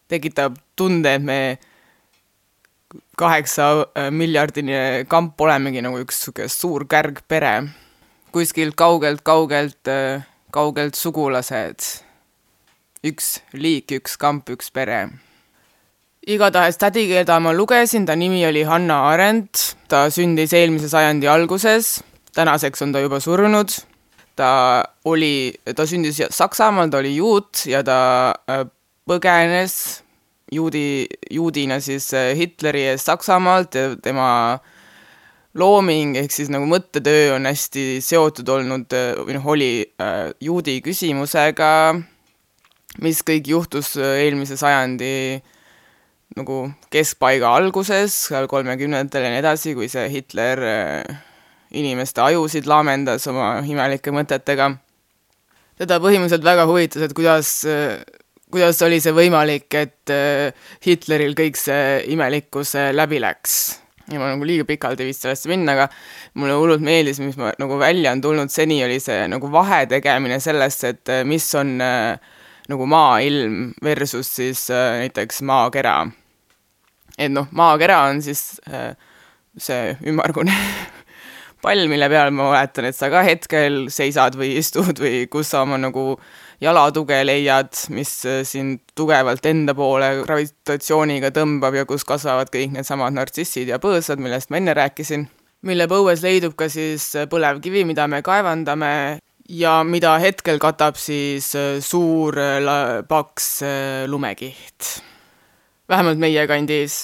tekitab 0.08 0.55
tunde, 0.75 1.15
et 1.15 1.24
me 1.24 1.39
kaheksa 3.17 3.67
äh, 3.81 4.12
miljardine 4.12 5.05
kamp 5.08 5.41
olemegi 5.41 5.84
nagu 5.84 6.01
üks 6.01 6.20
niisugune 6.22 6.50
suur 6.51 6.86
kärgpere. 6.89 7.70
kuskilt 8.31 8.75
kaugelt-kaugelt, 8.75 9.89
kaugelt 10.51 10.96
sugulased. 10.96 11.84
üks 13.03 13.41
liik, 13.53 13.91
üks 13.91 14.17
kamp, 14.17 14.50
üks 14.50 14.72
pere. 14.72 15.10
igatahes 16.27 16.77
tädi, 16.77 17.08
keda 17.08 17.39
ma 17.39 17.53
lugesin, 17.53 18.05
ta 18.05 18.15
nimi 18.15 18.46
oli 18.48 18.63
Hanna 18.63 19.03
Arendt, 19.12 19.75
ta 19.88 20.10
sündis 20.10 20.53
eelmise 20.53 20.89
sajandi 20.89 21.27
alguses, 21.27 22.03
tänaseks 22.36 22.81
on 22.81 22.93
ta 22.93 23.00
juba 23.00 23.20
surnud 23.20 23.90
ta 24.41 24.51
oli, 25.05 25.53
ta 25.75 25.86
sündis 25.89 26.19
Saksamaal, 26.33 26.89
ta 26.91 27.01
oli 27.01 27.13
juut 27.15 27.65
ja 27.69 27.83
ta 27.86 28.00
äh, 28.50 28.65
põgenes 29.10 30.01
juudi, 30.51 31.05
juudina 31.29 31.79
siis 31.83 32.10
äh, 32.17 32.33
Hitleri 32.38 32.88
eest 32.91 33.10
Saksamaalt 33.10 33.77
ja 33.77 33.93
tema 34.01 34.31
looming 35.57 36.17
ehk 36.17 36.33
siis 36.33 36.50
nagu 36.51 36.65
mõttetöö 36.71 37.36
on 37.36 37.45
hästi 37.50 38.01
seotud 38.03 38.50
olnud 38.50 38.98
äh, 38.98 39.13
või 39.21 39.38
noh, 39.38 39.50
oli 39.53 39.71
juudi 40.41 40.79
küsimusega, 40.83 41.71
mis 43.03 43.24
kõik 43.27 43.51
juhtus 43.51 43.95
eelmise 44.01 44.57
sajandi 44.60 45.15
nagu 46.38 46.63
keskpaiga 46.93 47.50
alguses, 47.57 48.15
seal 48.29 48.48
kolmekümnendatel 48.51 49.27
ja 49.27 49.33
nii 49.33 49.41
edasi, 49.43 49.75
kui 49.75 49.89
see 49.91 50.07
Hitler 50.13 50.63
äh, 50.63 51.19
inimeste 51.71 52.21
ajusid 52.23 52.67
laamendas 52.69 53.27
oma 53.31 53.59
imelike 53.67 54.11
mõtetega. 54.13 54.71
teda 55.81 55.97
põhimõtteliselt 56.03 56.45
väga 56.45 56.65
huvitas, 56.69 57.01
et 57.01 57.13
kuidas, 57.17 57.51
kuidas 58.51 58.81
oli 58.85 58.99
see 59.01 59.13
võimalik, 59.15 59.69
et 59.73 60.13
äh, 60.13 60.51
Hitleril 60.85 61.33
kõik 61.37 61.57
see 61.59 62.01
imelikkus 62.13 62.75
äh, 62.77 62.91
läbi 62.95 63.21
läks. 63.23 63.79
ja 64.11 64.19
ma 64.19 64.27
nagu 64.33 64.45
liiga 64.45 64.65
pikalt 64.67 64.99
ei 64.99 65.07
viitsi 65.09 65.25
sellesse 65.25 65.49
minna, 65.49 65.77
aga 65.77 65.87
mulle 66.35 66.57
hullult 66.59 66.83
meeldis, 66.83 67.21
mis 67.23 67.37
ma 67.39 67.53
nagu 67.61 67.79
välja 67.79 68.11
on 68.11 68.21
tulnud 68.21 68.51
seni, 68.51 68.81
oli 68.83 68.99
see 68.99 69.23
nagu 69.31 69.51
vahe 69.51 69.85
tegemine 69.89 70.39
sellest, 70.43 70.83
et 70.83 71.13
äh, 71.13 71.23
mis 71.25 71.47
on 71.55 71.77
nagu 72.71 72.87
maailm 72.87 73.71
versus 73.83 74.29
siis 74.35 74.67
näiteks 74.69 75.41
maakera. 75.47 75.95
et 77.17 77.31
noh, 77.31 77.47
maakera 77.51 78.03
on 78.11 78.21
siis 78.21 78.61
see 79.57 79.97
ümmargune 80.07 80.53
pall, 81.62 81.88
mille 81.91 82.08
peal 82.12 82.32
ma 82.36 82.50
oletan, 82.51 82.88
et 82.89 82.98
sa 82.98 83.10
ka 83.13 83.24
hetkel 83.25 83.86
seisad 83.94 84.38
või 84.39 84.56
istud 84.60 85.00
või 85.01 85.25
kus 85.32 85.53
sa 85.53 85.63
oma 85.65 85.80
nagu 85.82 86.15
jalatuge 86.62 87.18
leiad, 87.25 87.74
mis 87.94 88.13
äh, 88.30 88.41
sind 88.48 88.84
tugevalt 88.98 89.46
enda 89.50 89.75
poole 89.77 90.12
gravitatsiooniga 90.22 91.32
tõmbab 91.36 91.80
ja 91.80 91.88
kus 91.89 92.06
kasvavad 92.08 92.51
kõik 92.53 92.75
needsamad 92.75 93.15
nartsissid 93.18 93.72
ja 93.72 93.82
põõsad, 93.82 94.22
millest 94.22 94.53
ma 94.53 94.62
enne 94.62 94.75
rääkisin, 94.77 95.25
mille 95.68 95.88
põues 95.89 96.24
leidub 96.25 96.58
ka 96.60 96.70
siis 96.72 97.12
äh, 97.18 97.30
põlevkivi, 97.32 97.86
mida 97.89 98.08
me 98.12 98.22
kaevandame 98.25 98.94
ja 99.51 99.80
mida 99.84 100.13
hetkel 100.22 100.62
katab 100.62 101.00
siis 101.01 101.53
äh, 101.58 101.80
suur 101.82 102.38
paks 103.10 103.50
lumekiht. 104.08 105.01
vähemalt 105.89 106.22
meie 106.22 106.46
kandis 106.48 107.03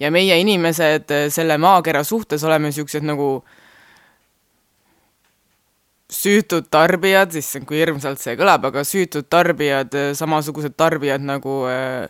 ja 0.00 0.10
meie 0.10 0.38
inimesed 0.40 1.10
eh, 1.10 1.26
selle 1.32 1.58
maakera 1.60 2.04
suhtes 2.04 2.44
oleme 2.44 2.70
niisugused 2.70 3.04
nagu 3.06 3.30
süütud 6.10 6.66
tarbijad, 6.70 7.36
issand, 7.38 7.68
kui 7.68 7.78
hirmsalt 7.78 8.18
see 8.18 8.34
kõlab, 8.38 8.64
aga 8.70 8.82
süütud 8.86 9.28
tarbijad, 9.30 9.94
eh, 9.94 10.10
samasugused 10.18 10.74
tarbijad 10.78 11.22
nagu 11.22 11.62
äh,, 11.70 12.08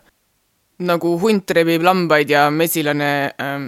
nagu 0.81 1.15
hunt 1.21 1.51
rebib 1.53 1.83
lambaid 1.85 2.31
ja 2.31 2.47
mesilane 2.53 3.11
äh, 3.29 3.65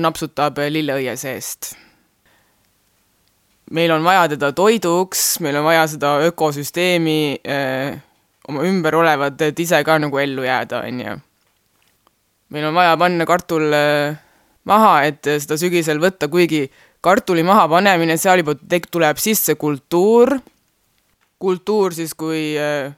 napsutab 0.00 0.62
lilleõie 0.70 1.16
seest. 1.20 1.74
meil 3.74 3.90
on 3.90 4.04
vaja 4.04 4.28
teda 4.28 4.52
toiduks, 4.52 5.40
meil 5.40 5.56
on 5.56 5.64
vaja 5.64 5.86
seda 5.88 6.16
ökosüsteemi 6.28 7.40
äh, 7.42 8.00
oma 8.48 8.64
ümber 8.68 8.94
olevat, 8.94 9.40
et 9.40 9.60
ise 9.60 9.80
ka 9.84 9.98
nagu 9.98 10.18
ellu 10.20 10.44
jääda, 10.44 10.84
on 10.88 11.00
ju 11.00 11.14
meil 12.54 12.68
on 12.70 12.76
vaja 12.76 12.94
panna 12.98 13.26
kartul 13.26 13.72
äh, 13.74 14.16
maha, 14.70 14.96
et 15.08 15.26
äh, 15.26 15.40
seda 15.42 15.58
sügisel 15.58 15.98
võtta, 16.02 16.30
kuigi 16.30 16.68
kartuli 17.04 17.42
mahapanemine, 17.46 18.16
seal 18.20 18.44
juba 18.44 18.54
tek-, 18.70 18.90
tuleb 18.94 19.18
sisse 19.20 19.56
kultuur, 19.60 20.36
kultuur 21.42 21.96
siis 21.96 22.14
kui 22.18 22.52
äh, 22.60 22.94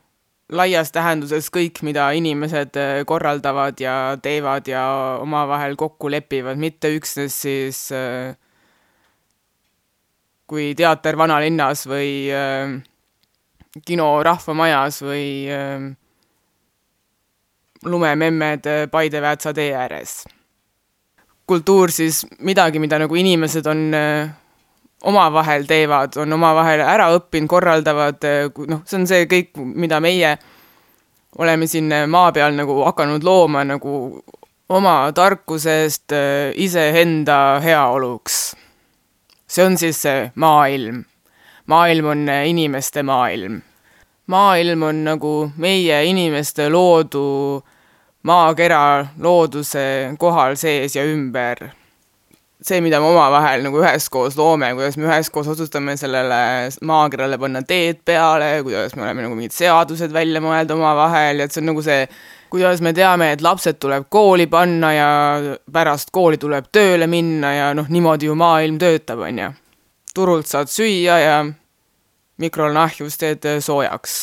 laias 0.53 0.93
tähenduses 0.95 1.49
kõik, 1.51 1.81
mida 1.83 2.11
inimesed 2.15 2.77
korraldavad 3.09 3.81
ja 3.83 4.15
teevad 4.23 4.69
ja 4.71 4.85
omavahel 5.19 5.75
kokku 5.75 6.07
lepivad, 6.13 6.55
mitte 6.61 6.93
üksnes 6.95 7.35
siis 7.35 7.81
kui 10.47 10.69
teater 10.79 11.19
vanalinnas 11.19 11.83
või 11.91 12.31
kino 13.83 14.07
Rahvamajas 14.23 15.01
või 15.03 15.27
lumememmed 17.87 18.65
äh, 18.65 18.87
Paide-Väätsa 18.91 19.53
tee 19.53 19.73
ääres. 19.75 20.23
kultuur 21.47 21.91
siis 21.91 22.25
midagi, 22.43 22.79
mida 22.79 22.97
nagu 22.99 23.15
inimesed 23.15 23.65
on 23.71 23.93
äh, 23.95 24.29
omavahel 25.07 25.63
teevad, 25.63 26.17
on 26.19 26.33
omavahel 26.33 26.81
ära 26.83 27.05
õppinud, 27.15 27.47
korraldavad, 27.47 28.23
äh, 28.27 28.49
noh, 28.67 28.81
see 28.85 28.99
on 28.99 29.07
see 29.07 29.27
kõik, 29.31 29.55
mida 29.55 30.01
meie 30.03 30.37
oleme 31.37 31.67
siin 31.67 31.93
maa 32.09 32.31
peal 32.35 32.55
nagu 32.57 32.81
hakanud 32.83 33.23
looma 33.23 33.63
nagu 33.63 34.23
oma 34.69 34.95
tarkusest 35.15 36.11
iseenda 36.55 37.59
heaoluks. 37.63 38.55
see 39.47 39.63
on 39.63 39.77
siis 39.77 40.01
see 40.01 40.31
maailm. 40.35 41.05
maailm 41.65 42.05
on 42.05 42.29
inimeste 42.29 43.03
maailm. 43.03 43.61
maailm 44.27 44.83
on 44.83 45.03
nagu 45.03 45.51
meie 45.57 46.03
inimeste 46.05 46.69
loodu 46.69 47.63
maakera 48.27 49.07
looduse 49.23 50.13
kohal 50.19 50.57
sees 50.59 50.95
ja 50.95 51.05
ümber. 51.07 51.69
see, 52.67 52.79
mida 52.81 52.97
me 52.99 53.05
omavahel 53.11 53.61
nagu 53.61 53.77
üheskoos 53.79 54.33
loome, 54.35 54.71
kuidas 54.75 54.95
me 54.97 55.05
üheskoos 55.05 55.47
otsustame 55.53 55.93
sellele 55.95 56.39
maakerale 56.89 57.37
panna 57.37 57.61
teed 57.61 58.01
peale, 58.05 58.63
kuidas 58.65 58.95
me 58.97 59.05
oleme 59.05 59.27
nagu 59.27 59.37
mingid 59.37 59.53
seadused 59.53 60.11
välja 60.13 60.41
mõelda 60.41 60.73
omavahel 60.75 61.37
ja 61.37 61.45
et 61.45 61.53
see 61.53 61.61
on 61.61 61.69
nagu 61.69 61.83
see, 61.85 62.07
kuidas 62.49 62.81
me 62.81 62.95
teame, 62.97 63.29
et 63.35 63.45
lapsed 63.45 63.77
tuleb 63.79 64.09
kooli 64.09 64.49
panna 64.49 64.91
ja 64.95 65.11
pärast 65.71 66.09
kooli 66.11 66.41
tuleb 66.41 66.71
tööle 66.73 67.07
minna 67.07 67.53
ja 67.53 67.69
noh, 67.77 67.87
niimoodi 67.93 68.31
ju 68.31 68.35
maailm 68.35 68.81
töötab, 68.81 69.21
on 69.29 69.43
ju. 69.43 69.51
turult 70.17 70.49
saad 70.49 70.73
süüa 70.73 71.19
ja 71.21 71.37
mikrolnahjus 72.41 73.21
teed 73.21 73.45
soojaks 73.61 74.17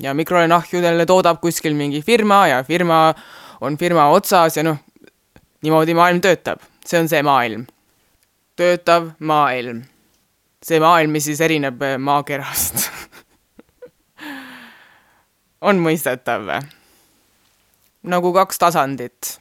ja 0.00 0.14
mikrolaineahjudele 0.14 1.06
toodab 1.06 1.40
kuskil 1.40 1.74
mingi 1.74 2.02
firma 2.02 2.46
ja 2.46 2.62
firma 2.64 3.14
on 3.60 3.78
firma 3.78 4.08
otsas 4.10 4.56
ja 4.56 4.64
noh, 4.66 4.78
niimoodi 5.62 5.94
maailm 5.94 6.20
töötab, 6.20 6.62
see 6.86 7.00
on 7.00 7.08
see 7.08 7.22
maailm. 7.22 7.66
töötav 8.56 9.12
maailm. 9.18 9.82
see 10.62 10.80
maailm, 10.80 11.10
mis 11.10 11.24
siis 11.24 11.40
erineb 11.40 11.82
äh, 11.82 11.98
maakerast 11.98 12.88
on 15.68 15.78
mõistetav 15.82 16.46
või? 16.48 16.60
nagu 18.02 18.32
kaks 18.32 18.58
tasandit. 18.58 19.38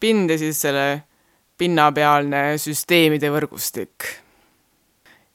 pind 0.00 0.30
ja 0.30 0.38
siis 0.38 0.60
selle 0.60 1.02
pinnapealne 1.58 2.58
süsteemide 2.58 3.30
võrgustik 3.30 4.21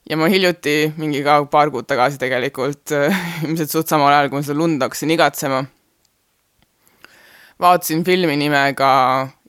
ja 0.08 0.16
ma 0.16 0.28
hiljuti, 0.32 0.92
mingi 1.00 1.20
ka 1.24 1.42
paar 1.52 1.72
kuud 1.72 1.88
tagasi 1.88 2.20
tegelikult, 2.20 2.94
ilmselt 3.46 3.72
suht 3.72 3.90
samal 3.90 4.12
ajal, 4.14 4.30
kui 4.30 4.40
ma 4.40 4.46
seda 4.46 4.58
lund 4.58 4.84
hakkasin 4.84 5.12
igatsema, 5.14 5.64
vaatasin 7.60 8.06
filmi 8.06 8.38
nimega 8.40 8.92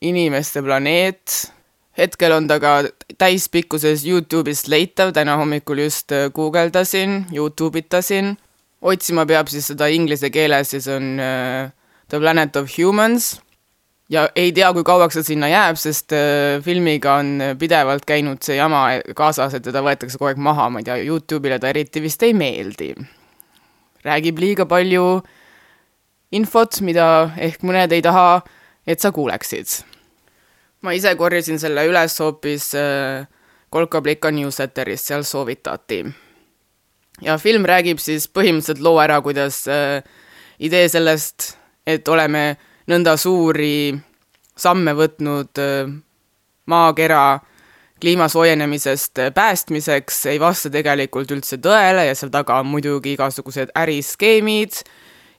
Inimeste 0.01 0.61
planeet. 0.63 1.51
hetkel 1.99 2.31
on 2.31 2.45
ta 2.47 2.55
ka 2.63 2.73
täispikkuses 3.19 4.05
Youtube'ist 4.07 4.69
leitav, 4.71 5.11
täna 5.11 5.35
hommikul 5.35 5.81
just 5.83 6.11
äh, 6.15 6.29
guugeldasin, 6.31 7.25
Youtube 7.35 7.79
itasin. 7.79 8.37
otsima 8.81 9.25
peab 9.27 9.47
siis 9.51 9.67
seda 9.67 9.89
inglise 9.91 10.29
keeles 10.31 10.73
ja 10.73 10.79
see 10.79 10.95
on 10.95 11.19
uh, 11.19 11.67
The 12.07 12.19
Planet 12.19 12.55
of 12.55 12.71
Humans 12.77 13.41
ja 14.09 14.27
ei 14.35 14.51
tea, 14.55 14.71
kui 14.73 14.83
kauaks 14.83 15.19
ta 15.19 15.23
sinna 15.25 15.49
jääb, 15.51 15.77
sest 15.79 16.13
äh, 16.15 16.57
filmiga 16.65 17.19
on 17.21 17.37
pidevalt 17.59 18.05
käinud 18.09 18.41
see 18.45 18.57
jama 18.57 18.85
kaasas, 19.15 19.55
et 19.57 19.65
teda 19.65 19.83
võetakse 19.85 20.17
kogu 20.17 20.31
aeg 20.31 20.41
maha, 20.41 20.69
ma 20.73 20.81
ei 20.81 20.87
tea, 20.87 20.99
Youtube'ile 21.05 21.59
ta 21.61 21.69
eriti 21.69 22.01
vist 22.03 22.23
ei 22.25 22.33
meeldi. 22.33 22.93
räägib 24.03 24.39
liiga 24.39 24.65
palju 24.65 25.21
infot, 26.31 26.81
mida 26.85 27.33
ehk 27.37 27.65
mõned 27.65 27.91
ei 27.93 28.01
taha, 28.05 28.41
et 28.87 28.99
sa 28.99 29.11
kuuleksid. 29.11 29.83
ma 30.81 30.93
ise 30.95 31.11
korjasin 31.15 31.59
selle 31.59 31.85
üles 31.87 32.19
hoopis 32.19 32.73
äh, 32.75 33.27
Kolkablika 33.69 34.31
newsletterist, 34.31 35.05
seal 35.05 35.23
soovitati. 35.23 36.05
ja 37.21 37.37
film 37.37 37.65
räägib 37.65 37.99
siis 37.99 38.27
põhimõtteliselt 38.27 38.81
loo 38.81 38.97
ära, 38.99 39.21
kuidas 39.21 39.67
äh, 39.67 40.01
idee 40.59 40.89
sellest, 40.89 41.55
et 41.85 42.07
oleme 42.07 42.57
nõnda 42.89 43.15
suuri 43.17 43.93
samme 44.57 44.93
võtnud 44.97 45.61
maakera 46.69 47.39
kliima 48.01 48.27
soojenemisest 48.27 49.19
päästmiseks 49.35 50.25
ei 50.25 50.39
vasta 50.39 50.69
tegelikult 50.69 51.31
üldse 51.31 51.59
tõele 51.61 52.05
ja 52.07 52.15
seal 52.15 52.31
taga 52.31 52.59
on 52.63 52.69
muidugi 52.71 53.13
igasugused 53.17 53.73
äriskeemid, 53.77 54.81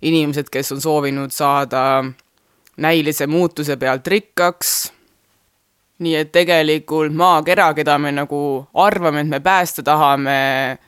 inimesed, 0.02 0.50
kes 0.52 0.72
on 0.76 0.80
soovinud 0.80 1.32
saada 1.32 2.04
näilise 2.80 3.26
muutuse 3.26 3.76
pealt 3.76 4.06
rikkaks, 4.06 4.92
nii 6.00 6.14
et 6.16 6.32
tegelikult 6.32 7.16
maakera, 7.16 7.72
keda 7.76 7.98
me 7.98 8.12
nagu 8.12 8.42
arvame, 8.74 9.24
et 9.24 9.32
me 9.32 9.40
päästa 9.40 9.84
tahame, 9.84 10.78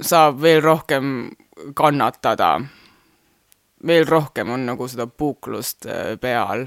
saab 0.00 0.40
veel 0.40 0.62
rohkem 0.64 1.30
kannatada. 1.76 2.58
Veel 3.86 4.06
rohkem 4.08 4.50
on 4.54 4.66
nagu 4.66 4.88
seda 4.88 5.06
puuklust 5.06 5.86
äh, 5.86 6.14
peal. 6.20 6.66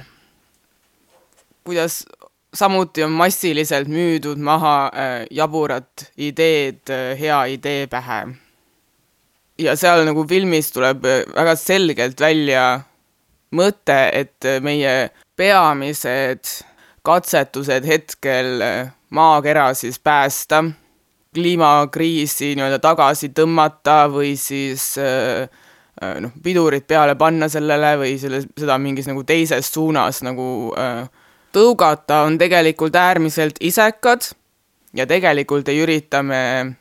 kuidas 1.65 2.03
samuti 2.53 3.03
on 3.03 3.11
massiliselt 3.11 3.87
müüdud 3.87 4.39
maha 4.39 4.91
äh, 4.93 5.25
jaburat 5.31 6.09
ideed, 6.17 6.83
äh, 6.89 7.19
hea 7.19 7.43
idee 7.45 7.87
pähe. 7.87 8.27
ja 9.57 9.75
seal 9.75 10.05
nagu 10.05 10.27
filmis 10.27 10.71
tuleb 10.71 11.03
väga 11.35 11.55
selgelt 11.55 12.19
välja 12.19 12.81
mõte, 13.55 13.99
et 14.13 14.43
meie 14.61 15.09
peamised 15.35 16.49
katsetused 17.05 17.85
hetkel 17.87 18.59
maakera 19.15 19.73
siis 19.73 19.99
päästa, 19.99 20.63
kliimakriisi 21.35 22.53
nii-öelda 22.55 22.79
tagasi 22.83 23.29
tõmmata 23.35 24.05
või 24.11 24.35
siis 24.39 24.95
äh, 24.99 25.47
noh, 26.01 26.31
pidurid 26.43 26.83
peale 26.87 27.15
panna 27.15 27.47
sellele 27.49 27.95
või 27.99 28.17
selle, 28.19 28.41
seda 28.57 28.77
mingis 28.81 29.07
nagu 29.07 29.23
teises 29.23 29.71
suunas 29.71 30.21
nagu 30.27 30.47
äh, 30.79 31.05
tõugata, 31.55 32.23
on 32.27 32.37
tegelikult 32.37 32.95
äärmiselt 32.95 33.61
isekad 33.63 34.27
ja 34.95 35.07
tegelikult 35.07 35.69
ei 35.71 35.79
ürita 35.83 36.23
me 36.23 36.75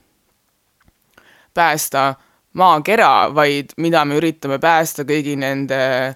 päästa 1.55 2.15
maakera, 2.59 3.35
vaid 3.35 3.77
mida 3.77 4.05
me 4.05 4.19
üritame 4.19 4.59
päästa 4.59 5.07
kõigi 5.07 5.37
nende 5.39 6.15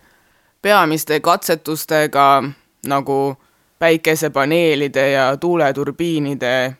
peamiste 0.62 1.21
katsetustega 1.21 2.43
nagu 2.90 3.37
päikesepaneelide 3.78 5.11
ja 5.11 5.37
tuuleturbiinide 5.37 6.76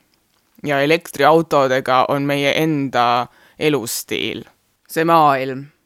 ja 0.63 0.81
elektriautodega 0.81 2.05
on 2.09 2.23
meie 2.27 2.53
enda 2.59 3.27
elustiil. 3.59 4.43
see 4.89 5.05
maailm 5.05 5.78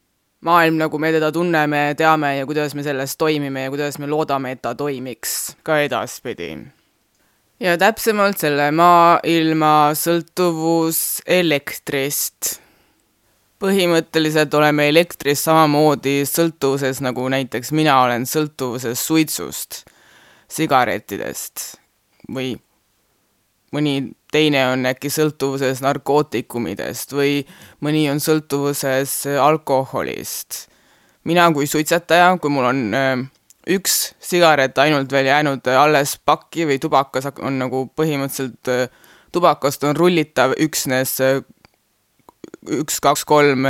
maailm, 0.44 0.78
nagu 0.82 1.00
me 1.00 1.12
teda 1.14 1.32
tunneme, 1.32 1.82
teame 1.98 2.38
ja 2.38 2.46
kuidas 2.46 2.76
me 2.76 2.84
selles 2.84 3.18
toimime 3.18 3.66
ja 3.66 3.74
kuidas 3.74 4.00
me 4.00 4.08
loodame, 4.08 4.54
et 4.56 4.62
ta 4.62 4.76
toimiks 4.76 5.56
ka 5.64 5.80
edaspidi. 5.86 6.58
ja 7.60 7.78
täpsemalt 7.78 8.38
selle 8.38 8.72
maailma 8.72 9.94
sõltuvus 9.98 11.22
elektrist. 11.26 12.60
põhimõtteliselt 13.64 14.54
oleme 14.60 14.90
elektrist 14.92 15.48
samamoodi 15.48 16.24
sõltuvuses, 16.28 17.00
nagu 17.02 17.30
näiteks 17.30 17.72
mina 17.72 18.02
olen 18.04 18.26
sõltuvuses 18.28 19.08
suitsust, 19.08 19.86
sigarettidest 20.52 21.78
või 22.28 22.58
mõni 23.72 24.14
teine 24.34 24.66
on 24.72 24.88
äkki 24.90 25.12
sõltuvuses 25.14 25.82
narkootikumidest 25.84 27.14
või 27.16 27.44
mõni 27.86 28.08
on 28.12 28.22
sõltuvuses 28.24 29.24
alkoholist. 29.42 30.68
mina 31.24 31.48
kui 31.54 31.68
suitsetaja, 31.68 32.38
kui 32.42 32.52
mul 32.52 32.66
on 32.68 32.82
äh, 32.98 33.24
üks 33.70 34.14
sigaret 34.20 34.78
ainult 34.78 35.12
veel 35.12 35.30
jäänud 35.30 35.68
alles 35.78 36.18
pakki 36.26 36.68
või 36.68 36.80
tubakas 36.80 37.30
on 37.40 37.60
nagu 37.62 37.86
põhimõtteliselt, 37.96 38.68
äh, 38.68 38.90
tubakast 39.32 39.84
on 39.84 39.96
rullitav 39.96 40.58
üksnes 40.60 41.20
äh, 41.22 41.44
üks, 42.68 43.00
kaks, 43.04 43.26
kolm 43.26 43.68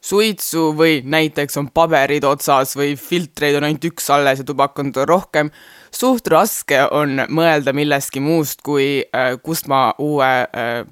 suitsu 0.00 0.70
või 0.76 1.00
näiteks 1.04 1.56
on 1.60 1.70
paberid 1.74 2.24
otsas 2.24 2.76
või 2.78 2.94
filtreid 3.00 3.56
on 3.58 3.66
ainult 3.66 3.84
üks 3.88 4.10
alles 4.14 4.42
ja 4.42 4.46
tubakat 4.46 4.96
on 4.96 5.08
rohkem, 5.08 5.50
suht 5.90 6.28
raske 6.30 6.82
on 6.90 7.24
mõelda 7.28 7.74
millestki 7.76 8.20
muust, 8.20 8.62
kui 8.62 9.00
äh, 9.02 9.34
kust 9.42 9.70
ma 9.72 9.88
uue 9.98 10.30
äh, 10.46 10.84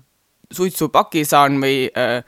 suitsupaki 0.50 1.24
saan 1.24 1.60
või 1.62 1.86
äh, 1.90 2.24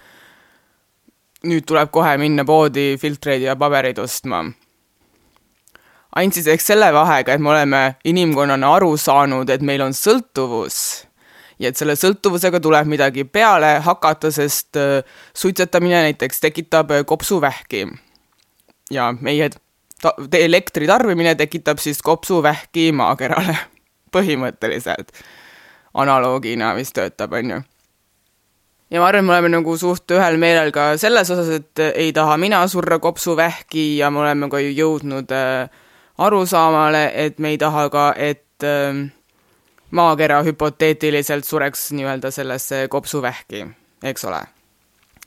nüüd 1.46 1.66
tuleb 1.66 1.90
kohe 1.94 2.16
minna 2.18 2.44
poodi 2.44 2.94
filtreid 3.00 3.42
ja 3.42 3.56
pabereid 3.56 3.98
ostma. 3.98 4.44
ainult 6.16 6.34
siis 6.34 6.46
eks 6.48 6.66
selle 6.72 6.92
vahega, 6.92 7.34
et 7.34 7.40
me 7.40 7.50
oleme 7.50 7.82
inimkonnana 8.04 8.74
aru 8.78 8.96
saanud, 8.96 9.50
et 9.50 9.62
meil 9.62 9.82
on 9.84 9.92
sõltuvus 9.92 11.05
ja 11.58 11.70
et 11.70 11.78
selle 11.78 11.96
sõltuvusega 11.96 12.60
tuleb 12.62 12.88
midagi 12.90 13.24
peale 13.24 13.76
hakata, 13.84 14.30
sest 14.34 14.76
äh, 14.80 15.00
suitsetamine 15.36 16.02
näiteks 16.08 16.40
tekitab 16.40 16.92
äh, 16.92 17.04
kopsuvähki. 17.06 17.86
ja 18.90 19.12
meie 19.20 19.50
ta-, 20.02 20.14
elektri 20.38 20.86
tarbimine 20.86 21.34
tekitab 21.34 21.78
siis 21.78 22.02
kopsuvähki 22.02 22.92
maakerale, 22.92 23.56
põhimõtteliselt. 24.16 25.12
analoogina 25.94 26.74
vist 26.76 26.92
töötab, 26.94 27.32
on 27.32 27.50
ju. 27.50 27.62
ja 28.90 29.00
ma 29.00 29.08
arvan, 29.08 29.24
et 29.24 29.26
me 29.26 29.32
oleme 29.32 29.54
nagu 29.56 29.78
suht 29.80 30.12
ühel 30.12 30.36
meelel 30.36 30.72
ka 30.72 30.92
selles 31.00 31.30
osas, 31.30 31.48
et 31.60 31.84
ei 31.94 32.12
taha 32.12 32.36
mina 32.36 32.66
surra 32.68 32.98
kopsuvähki 32.98 33.96
ja 33.96 34.10
me 34.10 34.20
oleme 34.26 34.50
ka 34.52 34.60
ju 34.60 34.76
jõudnud 34.76 35.32
äh, 35.32 35.68
arusaamale, 36.18 37.10
et 37.14 37.38
me 37.38 37.54
ei 37.54 37.58
taha 37.58 37.88
ka, 37.90 38.12
et 38.16 38.64
äh, 38.64 39.06
maakera 39.90 40.42
hüpoteetiliselt 40.44 41.44
sureks 41.44 41.90
nii-öelda 41.92 42.30
sellesse 42.30 42.86
kopsuvähki, 42.88 43.66
eks 44.02 44.24
ole. 44.24 44.42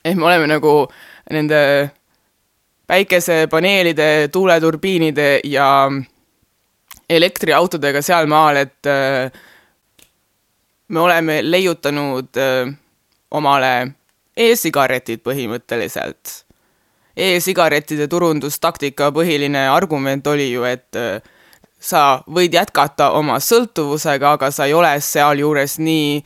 ehk 0.06 0.18
me 0.18 0.26
oleme 0.26 0.48
nagu 0.48 0.74
nende 1.32 1.90
päikesepaneelide, 2.88 4.30
tuuleturbiinide 4.32 5.40
ja 5.44 5.92
elektriautodega 7.10 8.02
sealmaal, 8.02 8.56
et 8.56 8.88
äh, 8.88 9.32
me 10.88 11.00
oleme 11.00 11.40
leiutanud 11.44 12.38
äh, 12.38 12.72
omale 13.32 13.74
e-sigaretid 14.38 15.22
põhimõtteliselt 15.26 16.32
e. 17.16 17.36
E-sigarettide 17.36 18.08
turundustaktika 18.08 19.10
põhiline 19.12 19.66
argument 19.70 20.28
oli 20.32 20.52
ju, 20.52 20.64
et 20.64 20.96
äh, 20.96 21.20
sa 21.80 22.22
võid 22.28 22.54
jätkata 22.54 23.12
oma 23.16 23.40
sõltuvusega, 23.40 24.36
aga 24.36 24.52
sa 24.52 24.68
ei 24.68 24.76
ole 24.76 24.92
sealjuures 25.02 25.80
nii 25.80 26.20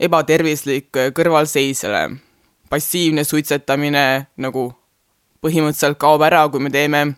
ebatervislik 0.00 0.90
kõrvalseisjale. 1.14 2.18
passiivne 2.68 3.24
suitsetamine 3.24 4.26
nagu 4.36 4.72
põhimõtteliselt 5.40 5.96
kaob 5.98 6.22
ära, 6.22 6.42
kui 6.48 6.60
me 6.60 6.70
teeme, 6.70 7.14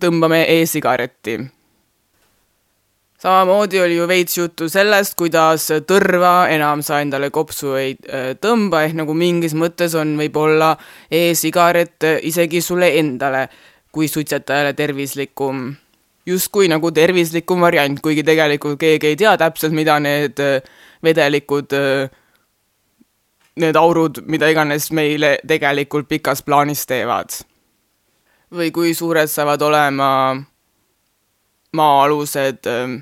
tõmbame 0.00 0.44
e-sigaretti. 0.48 1.38
samamoodi 3.18 3.80
oli 3.80 3.96
ju 3.96 4.06
veits 4.08 4.38
juttu 4.38 4.68
sellest, 4.68 5.14
kuidas 5.14 5.68
tõrva 5.86 6.48
enam 6.50 6.82
sa 6.82 7.00
endale 7.00 7.30
kopsu 7.30 7.74
ei 7.74 7.96
äh, 8.08 8.34
tõmba, 8.40 8.82
ehk 8.82 8.94
nagu 8.94 9.14
mingis 9.14 9.54
mõttes 9.54 9.94
on 9.94 10.16
võib-olla 10.16 10.76
e-sigaret 11.10 12.04
isegi 12.22 12.60
sulle 12.60 12.98
endale 12.98 13.48
kui 13.92 14.08
suitsetajale 14.08 14.72
tervislikum 14.72 15.74
justkui 16.28 16.68
nagu 16.70 16.90
tervislikum 16.94 17.62
variant, 17.64 18.00
kuigi 18.04 18.24
tegelikult 18.26 18.78
keegi 18.80 19.12
ei 19.12 19.18
tea 19.18 19.34
täpselt, 19.40 19.74
mida 19.76 19.98
need 20.02 20.40
äh, 20.42 20.60
vedelikud, 21.04 21.74
äh, 21.76 22.10
need 23.58 23.78
aurud, 23.78 24.22
mida 24.30 24.50
iganes 24.52 24.90
meile 24.94 25.36
tegelikult 25.48 26.08
pikas 26.08 26.44
plaanis 26.44 26.86
teevad. 26.88 27.42
või 28.48 28.70
kui 28.72 28.94
suured 28.96 29.28
saavad 29.28 29.60
olema 29.62 30.10
maa-alused 31.76 32.68
äh, 32.68 32.94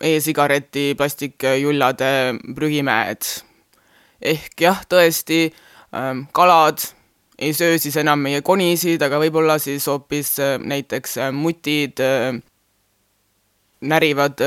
e-sigareti 0.00 0.94
plastikjullade 0.96 2.12
prügimäed. 2.56 3.22
ehk 4.20 4.60
jah, 4.60 4.80
tõesti, 4.88 5.52
kalad 6.32 6.80
ei 7.38 7.54
söö 7.54 7.78
siis 7.78 7.96
enam 7.96 8.22
meie 8.22 8.42
konisid, 8.46 9.02
aga 9.02 9.18
võib-olla 9.22 9.58
siis 9.62 9.86
hoopis 9.90 10.36
äh, 10.42 10.56
näiteks 10.62 11.18
äh, 11.18 11.32
mutid 11.34 12.00
äh, 12.02 12.36
närivad 13.84 14.40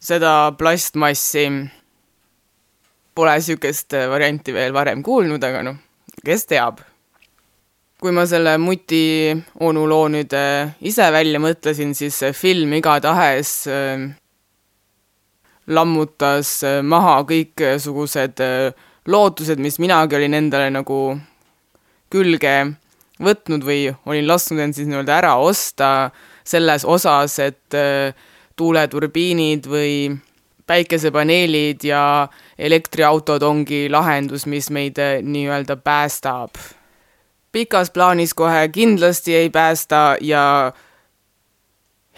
seda 0.00 0.32
plastmassi. 0.58 1.44
Pole 3.14 3.34
niisugust 3.36 3.94
varianti 4.10 4.54
veel 4.54 4.72
varem 4.74 5.02
kuulnud, 5.04 5.42
aga 5.44 5.60
noh, 5.66 5.76
kes 6.24 6.46
teab. 6.50 6.80
kui 8.00 8.14
ma 8.16 8.22
selle 8.24 8.54
muti 8.56 9.28
onu 9.60 9.82
loo 9.84 10.06
nüüd 10.08 10.32
ise 10.88 11.10
välja 11.12 11.38
mõtlesin, 11.42 11.92
siis 11.94 12.16
see 12.22 12.32
film 12.32 12.72
igatahes 12.78 13.50
lammutas 15.68 16.54
maha 16.80 17.18
kõiksugused 17.28 18.40
lootused, 19.06 19.60
mis 19.60 19.76
minagi 19.84 20.16
olin 20.16 20.38
endale 20.40 20.70
nagu 20.72 21.02
külge 22.10 22.56
võtnud 23.20 23.64
või 23.64 23.90
olin 24.06 24.28
lasknud 24.28 24.64
end 24.64 24.76
siis 24.76 24.88
nii-öelda 24.88 25.18
ära 25.20 25.36
osta 25.36 26.10
selles 26.44 26.84
osas, 26.84 27.38
et 27.38 27.76
äh, 27.76 28.16
tuuleturbiinid 28.56 29.68
või 29.70 29.94
päikesepaneelid 30.70 31.84
ja 31.84 32.28
elektriautod 32.58 33.42
ongi 33.42 33.88
lahendus, 33.90 34.46
mis 34.46 34.70
meid 34.70 34.98
eh, 35.02 35.18
nii-öelda 35.22 35.76
päästab. 35.76 36.54
pikas 37.52 37.90
plaanis 37.90 38.34
kohe 38.34 38.68
kindlasti 38.68 39.34
ei 39.34 39.50
päästa 39.50 40.16
ja 40.20 40.72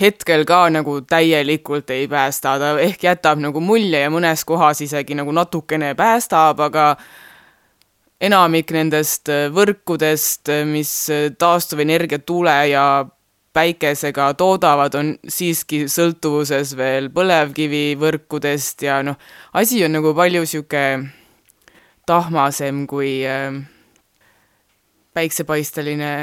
hetkel 0.00 0.44
ka 0.44 0.68
nagu 0.70 1.00
täielikult 1.00 1.90
ei 1.90 2.08
päästa, 2.08 2.58
ta 2.58 2.74
ehk 2.80 3.04
jätab 3.04 3.40
nagu 3.40 3.60
mulje 3.60 4.04
ja 4.04 4.10
mõnes 4.12 4.44
kohas 4.44 4.80
isegi 4.84 5.16
nagu 5.16 5.32
natukene 5.32 5.94
päästab, 5.94 6.60
aga 6.60 6.96
enamik 8.22 8.70
nendest 8.74 9.30
äh, 9.32 9.48
võrkudest, 9.54 10.50
äh, 10.52 10.62
mis 10.68 10.92
äh, 11.10 11.30
taastuvenergiat 11.38 12.26
tuule 12.26 12.54
ja 12.70 12.84
päikesega 13.52 14.30
toodavad, 14.38 14.94
on 14.96 15.10
siiski 15.28 15.84
sõltuvuses 15.90 16.72
veel 16.78 17.10
põlevkivivõrkudest 17.12 18.86
ja 18.86 19.02
noh, 19.04 19.18
asi 19.52 19.82
on 19.84 19.92
nagu 19.98 20.14
palju 20.16 20.40
niisugune 20.46 21.10
tahmasem 22.08 22.86
kui 22.88 23.20
päiksepaisteline 25.12 26.14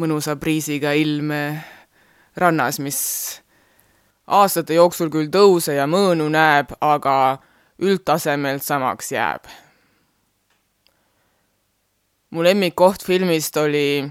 mõnusa 0.00 0.38
priisiga 0.40 0.94
ilm 0.96 1.36
rannas, 2.40 2.80
mis 2.80 2.98
aastate 4.26 4.80
jooksul 4.80 5.12
küll 5.12 5.28
tõuse 5.32 5.76
ja 5.76 5.84
mõõnu 5.84 6.32
näeb, 6.32 6.72
aga 6.80 7.38
üldtasemelt 7.78 8.64
samaks 8.64 9.12
jääb. 9.12 9.67
Mu 12.34 12.44
lemmikkoht 12.44 13.04
filmist 13.06 13.56
oli 13.56 14.04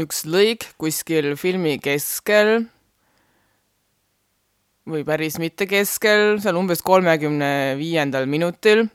üks 0.00 0.22
lõik 0.24 0.70
kuskil 0.80 1.34
filmi 1.36 1.76
keskel 1.82 2.62
või 4.88 5.04
päris 5.06 5.36
mitte 5.38 5.68
keskel, 5.70 6.40
seal 6.42 6.58
umbes 6.58 6.82
kolmekümne 6.82 7.76
viiendal 7.78 8.26
minutil. 8.26 8.88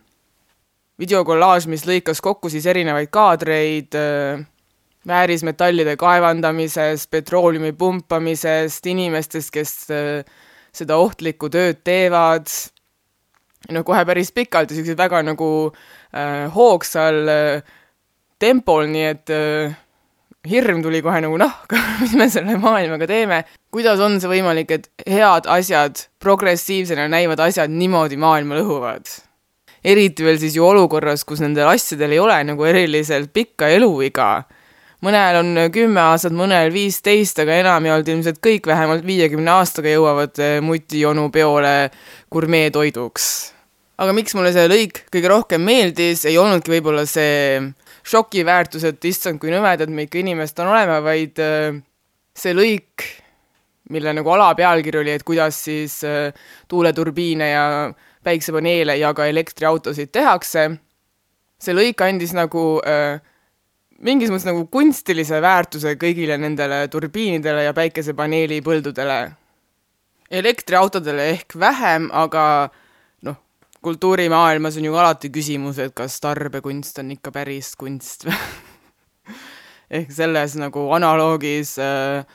videokollaaž, 0.98 1.68
mis 1.70 1.86
lõikas 1.86 2.20
kokku 2.26 2.50
siis 2.50 2.66
erinevaid 2.66 3.12
kaadreid 3.14 3.94
äh, 3.96 4.42
väärismetallide 5.08 5.94
kaevandamisest, 5.96 7.12
petrooleumi 7.12 7.72
pumpamisest, 7.78 8.86
inimestest, 8.86 9.52
kes 9.54 9.74
äh, 9.94 10.26
seda 10.74 10.98
ohtlikku 10.98 11.50
tööd 11.54 11.84
teevad, 11.86 12.50
no 13.72 13.84
kohe 13.84 14.04
päris 14.10 14.34
pikalt 14.34 14.72
ja 14.72 14.76
niisugused 14.76 14.98
väga 14.98 15.22
nagu 15.30 15.52
äh, 15.70 16.50
hoogsal 16.54 17.22
äh, 17.30 17.76
tempol, 18.40 18.88
nii 18.92 19.06
et 19.12 19.34
äh, 19.34 19.78
hirm 20.48 20.82
tuli 20.86 21.02
kohe 21.06 21.22
nagu 21.24 21.38
nahka, 21.40 21.80
mis 22.02 22.16
me 22.20 22.30
selle 22.32 22.58
maailmaga 22.62 23.08
teeme. 23.10 23.44
kuidas 23.74 24.02
on 24.04 24.20
see 24.22 24.32
võimalik, 24.32 24.72
et 24.74 24.90
head 25.08 25.50
asjad, 25.52 26.08
progressiivsena 26.24 27.08
näivad 27.12 27.42
asjad 27.48 27.74
niimoodi 27.74 28.20
maailma 28.20 28.60
lõhuvad? 28.60 29.16
eriti 29.88 30.26
veel 30.26 30.40
siis 30.42 30.58
ju 30.58 30.66
olukorras, 30.68 31.24
kus 31.24 31.40
nendel 31.40 31.70
asjadel 31.72 32.16
ei 32.16 32.20
ole 32.20 32.38
nagu 32.44 32.66
eriliselt 32.68 33.32
pikka 33.34 33.70
eluiga 33.72 34.46
mõnel 35.06 35.40
on 35.42 35.52
kümme 35.74 36.02
aastat, 36.02 36.34
mõnel 36.36 36.72
viisteist, 36.74 37.40
aga 37.44 37.60
enamjaolt 37.62 38.08
ilmselt 38.10 38.40
kõik 38.44 38.68
vähemalt 38.70 39.06
viiekümne 39.06 39.54
aastaga 39.60 39.94
jõuavad 39.94 40.42
eh, 40.42 40.58
mutijonu 40.66 41.28
peole 41.34 41.76
gurmeetoiduks. 42.34 43.28
aga 43.98 44.14
miks 44.14 44.36
mulle 44.38 44.54
see 44.54 44.68
lõik 44.70 45.06
kõige 45.14 45.30
rohkem 45.32 45.62
meeldis, 45.62 46.26
ei 46.26 46.38
olnudki 46.38 46.74
võib-olla 46.78 47.06
see 47.10 47.62
šokiväärtus, 48.08 48.88
et 48.88 49.06
issand, 49.10 49.40
kui 49.42 49.52
nõmedad 49.52 49.92
me 49.92 50.08
ikka 50.08 50.22
inimesed 50.22 50.60
on 50.64 50.74
olema, 50.74 51.00
vaid 51.04 51.40
eh, 51.44 51.78
see 52.38 52.56
lõik, 52.56 53.08
mille 53.94 54.12
nagu 54.16 54.34
alapealkiri 54.36 55.02
oli, 55.02 55.16
et 55.16 55.26
kuidas 55.28 55.62
siis 55.68 56.02
eh, 56.08 56.34
tuuleturbiine 56.68 57.50
ja 57.52 57.64
päiksepaneele 58.28 58.98
ja 59.00 59.14
ka 59.16 59.28
elektriautosid 59.32 60.12
tehakse, 60.16 60.70
see 61.60 61.76
lõik 61.76 62.02
andis 62.06 62.34
nagu 62.38 62.78
äh, 62.86 63.20
mingis 64.04 64.32
mõttes 64.32 64.48
nagu 64.48 64.66
kunstilise 64.72 65.40
väärtuse 65.42 65.96
kõigile 66.00 66.38
nendele 66.40 66.86
turbiinidele 66.92 67.68
ja 67.68 67.74
päikesepaneeli 67.78 68.62
põldudele. 68.66 69.20
elektriautodele 70.28 71.30
ehk 71.30 71.56
vähem, 71.60 72.10
aga 72.12 72.70
kultuurimaailmas 73.82 74.78
on 74.78 74.86
ju 74.88 74.96
alati 74.96 75.30
küsimus, 75.34 75.80
et 75.80 75.94
kas 75.96 76.20
tarbekunst 76.24 77.00
on 77.04 77.12
ikka 77.16 77.32
päris 77.36 77.76
kunst 77.80 78.28
või 78.28 78.38
ehk 80.00 80.12
selles 80.12 80.56
nagu 80.60 80.88
analoogis 80.96 81.78
äh, 81.80 82.26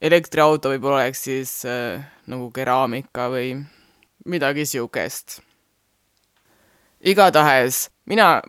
elektriauto 0.00 0.72
võib-olla 0.72 1.04
oleks 1.04 1.24
siis 1.28 1.52
äh, 1.68 2.00
nagu 2.30 2.50
keraamika 2.54 3.28
või 3.32 3.54
midagi 4.28 4.66
siukest. 4.68 5.40
igatahes 7.00 7.88
mina 8.04 8.40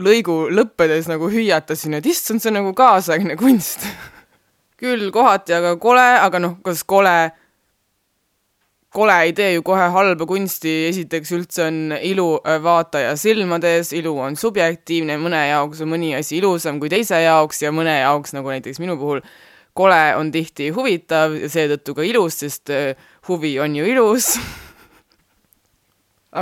lõigu 0.00 0.46
lõppedes 0.48 1.08
nagu 1.10 1.28
hüüatasin, 1.28 1.98
et 1.98 2.06
issand, 2.06 2.40
see 2.40 2.48
on 2.52 2.60
nagu 2.62 2.72
kaasaegne 2.76 3.36
kunst 3.36 3.84
küll 4.80 5.10
kohati 5.12 5.54
aga 5.56 5.76
kole, 5.76 6.06
aga 6.18 6.40
noh, 6.40 6.56
kas 6.64 6.84
kole, 6.88 7.32
kole 8.92 9.14
ei 9.24 9.32
tee 9.36 9.52
ju 9.54 9.64
kohe 9.66 9.86
halba 9.94 10.26
kunsti, 10.28 10.72
esiteks 10.90 11.32
üldse 11.36 11.66
on 11.68 11.94
ilu 11.96 12.26
äh, 12.44 12.58
vaataja 12.62 13.14
silmades, 13.20 13.92
ilu 13.96 14.14
on 14.20 14.36
subjektiivne, 14.36 15.16
mõne 15.22 15.40
jaoks 15.48 15.80
on 15.84 15.92
mõni 15.94 16.12
asi 16.18 16.38
ilusam 16.40 16.80
kui 16.82 16.92
teise 16.92 17.22
jaoks 17.24 17.62
ja 17.64 17.72
mõne 17.72 17.96
jaoks, 18.02 18.36
nagu 18.36 18.52
näiteks 18.52 18.82
minu 18.82 18.98
puhul, 19.00 19.22
kole 19.72 20.02
on 20.18 20.32
tihti 20.34 20.68
huvitav 20.76 21.38
ja 21.40 21.48
seetõttu 21.52 21.96
ka 21.96 22.04
ilus, 22.04 22.42
sest 22.44 22.72
äh, 22.74 22.92
huvi 23.28 23.56
on 23.64 23.80
ju 23.80 23.88
ilus 23.88 24.34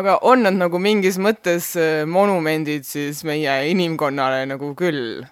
aga 0.00 0.18
on 0.26 0.42
nad 0.46 0.58
nagu 0.58 0.80
mingis 0.82 1.20
mõttes 1.22 1.72
äh, 1.78 2.02
monumendid 2.06 2.86
siis 2.86 3.22
meie 3.26 3.60
inimkonnale 3.70 4.42
nagu 4.50 4.74
küll. 4.78 5.22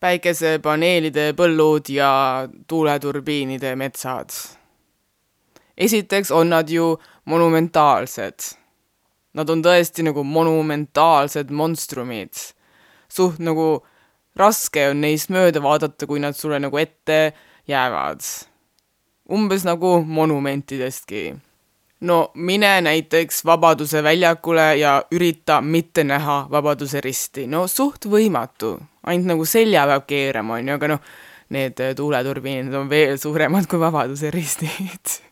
päikesepaneelide 0.00 1.34
põllud 1.36 1.90
ja 1.92 2.48
tuuleturbiinide 2.66 3.74
metsad. 3.76 4.59
Esiteks 5.80 6.30
on 6.30 6.52
nad 6.52 6.70
ju 6.70 6.92
monumentaalsed. 7.24 8.52
Nad 9.34 9.50
on 9.50 9.62
tõesti 9.62 10.04
nagu 10.04 10.24
monumentaalsed 10.26 11.50
monstrumid. 11.50 12.34
suht 13.08 13.38
nagu 13.42 13.82
raske 14.36 14.90
on 14.90 15.00
neist 15.00 15.30
mööda 15.30 15.62
vaadata, 15.62 16.06
kui 16.06 16.20
nad 16.20 16.36
sulle 16.36 16.58
nagu 16.58 16.78
ette 16.78 17.32
jäävad. 17.68 18.20
umbes 19.30 19.64
nagu 19.64 20.02
monumentidestki 20.04 21.40
no 22.00 22.30
mine 22.34 22.80
näiteks 22.80 23.44
Vabaduse 23.44 24.02
väljakule 24.02 24.76
ja 24.76 25.02
ürita 25.14 25.60
mitte 25.60 26.04
näha 26.04 26.46
Vabaduse 26.50 27.00
risti, 27.00 27.46
no 27.46 27.66
suht 27.66 28.06
võimatu, 28.06 28.78
ainult 29.06 29.26
nagu 29.34 29.44
selja 29.44 29.86
peab 29.86 30.06
keerama, 30.08 30.58
on 30.58 30.68
ju, 30.68 30.78
aga 30.78 30.92
noh, 30.94 31.02
need 31.50 31.82
tuuleturbiinid 31.96 32.74
on 32.74 32.88
veel 32.90 33.18
suuremad 33.18 33.68
kui 33.70 33.80
Vabaduse 33.80 34.30
ristid 34.30 35.16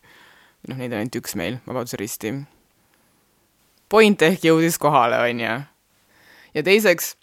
noh, 0.69 0.79
neid 0.79 0.93
on 0.93 1.03
ainult 1.03 1.19
üks 1.21 1.35
meil, 1.39 1.59
Vabaduse 1.67 1.99
risti. 2.01 2.35
point 3.89 4.23
ehk 4.23 4.45
jõudis 4.45 4.79
kohale, 4.79 5.21
on 5.25 5.41
ju. 5.41 5.57
ja 6.55 6.63
teiseks, 6.63 7.15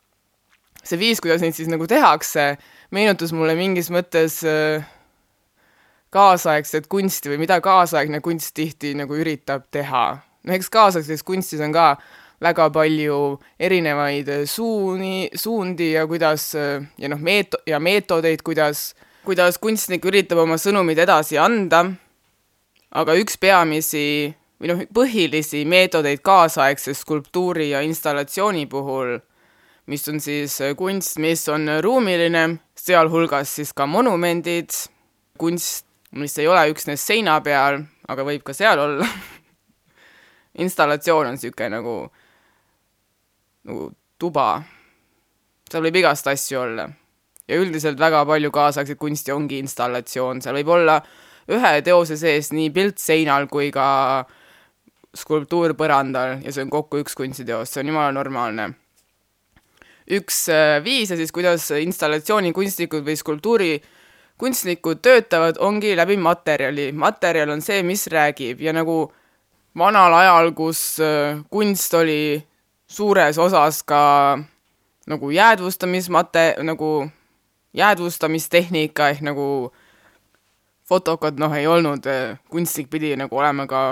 see 0.84 0.99
viis, 0.99 1.21
kuidas 1.21 1.41
neid 1.41 1.58
siis 1.58 1.69
nagu 1.69 1.88
tehakse, 1.88 2.55
meenutas 2.91 3.34
mulle 3.34 3.55
mingis 3.58 3.91
mõttes 3.93 4.41
äh, 4.45 4.86
kaasaegset 6.15 6.88
kunsti 6.88 7.34
või 7.34 7.41
mida 7.43 7.60
kaasaegne 7.63 8.21
kunst 8.23 8.53
tihti 8.55 8.93
nagu 8.95 9.17
üritab 9.17 9.67
teha. 9.71 10.05
no 10.43 10.53
eks 10.53 10.69
kaasaegses 10.69 11.23
kunstis 11.23 11.62
on 11.62 11.73
ka 11.75 11.95
väga 12.41 12.69
palju 12.69 13.39
erinevaid 13.60 14.29
suuni, 14.49 15.29
suundi 15.36 15.91
ja 15.93 16.05
kuidas 16.08 16.53
ja 16.55 17.10
noh, 17.10 17.19
meeto- 17.19 17.62
ja 17.67 17.79
meetodeid, 17.79 18.43
kuidas, 18.43 18.93
kuidas 19.25 19.58
kunstnik 19.58 20.05
üritab 20.05 20.43
oma 20.43 20.60
sõnumid 20.62 20.99
edasi 20.99 21.39
anda. 21.41 21.86
Aga 22.95 23.15
üks 23.19 23.38
peamisi 23.41 24.34
või 24.62 24.71
noh, 24.71 24.84
põhilisi 24.95 25.65
meetodeid 25.67 26.23
kaasaegse 26.25 26.95
skulptuuri 26.95 27.71
ja 27.73 27.81
installatsiooni 27.86 28.65
puhul, 28.71 29.17
mis 29.91 30.08
on 30.10 30.21
siis 30.23 30.58
kunst, 30.79 31.19
mis 31.19 31.43
on 31.51 31.67
ruumiline, 31.84 32.45
sealhulgas 32.79 33.58
siis 33.60 33.73
ka 33.75 33.88
monumendid, 33.89 34.71
kunst 35.38 35.86
mis 36.15 36.38
ei 36.39 36.47
ole 36.47 36.63
üksnes 36.71 37.03
seina 37.03 37.39
peal, 37.43 37.81
aga 38.08 38.25
võib 38.27 38.43
ka 38.45 38.55
seal 38.55 38.79
olla 38.79 39.08
installatsioon 40.63 41.31
on 41.31 41.36
niisugune 41.36 41.69
nagu, 41.75 41.95
nagu 43.67 43.89
tuba. 44.21 44.63
seal 45.69 45.84
võib 45.84 45.99
igast 45.99 46.27
asju 46.31 46.62
olla. 46.62 46.88
ja 47.47 47.60
üldiselt 47.60 47.99
väga 47.99 48.23
palju 48.25 48.51
kaasaegset 48.51 48.99
kunsti 48.99 49.36
ongi 49.36 49.60
installatsioon, 49.60 50.41
seal 50.41 50.55
võib 50.62 50.71
olla 50.77 51.01
ühe 51.51 51.73
teose 51.86 52.17
sees 52.17 52.51
nii 52.55 52.71
pilt 52.73 53.01
seinal 53.01 53.47
kui 53.51 53.71
ka 53.73 54.25
skulptuur 55.15 55.75
põrandal 55.77 56.39
ja 56.43 56.51
see 56.51 56.65
on 56.65 56.71
kokku 56.73 56.99
üks 57.03 57.15
kunstiteos, 57.15 57.71
see 57.71 57.84
on 57.84 57.91
jumala 57.93 58.12
normaalne. 58.15 58.73
üks 60.05 60.47
äh, 60.53 60.84
viise 60.84 61.15
siis, 61.17 61.31
kuidas 61.31 61.69
installatsioonikunstnikud 61.71 63.05
või 63.05 63.15
skulptuuri 63.17 63.71
kunstnikud 64.38 64.99
töötavad, 65.01 65.58
ongi 65.60 65.95
läbi 65.95 66.17
materjali. 66.17 66.91
materjal 66.91 67.49
on 67.49 67.62
see, 67.62 67.84
mis 67.84 68.08
räägib 68.08 68.62
ja 68.62 68.73
nagu 68.73 69.12
vanal 69.77 70.13
ajal, 70.13 70.51
kus 70.51 70.99
äh, 70.99 71.39
kunst 71.49 71.93
oli 71.93 72.43
suures 72.88 73.38
osas 73.38 73.84
ka 73.84 74.38
nagu 75.08 75.31
jäädvustamismate-, 75.31 76.62
nagu 76.63 77.10
jäädvustamistehnika 77.73 79.10
ehk 79.10 79.21
nagu 79.21 79.73
fotokad, 80.89 81.39
noh, 81.41 81.53
ei 81.57 81.67
olnud, 81.67 82.05
äh, 82.09 82.37
kunstnik 82.51 82.89
pidi 82.93 83.15
nagu 83.17 83.37
olema 83.37 83.67
ka 83.67 83.85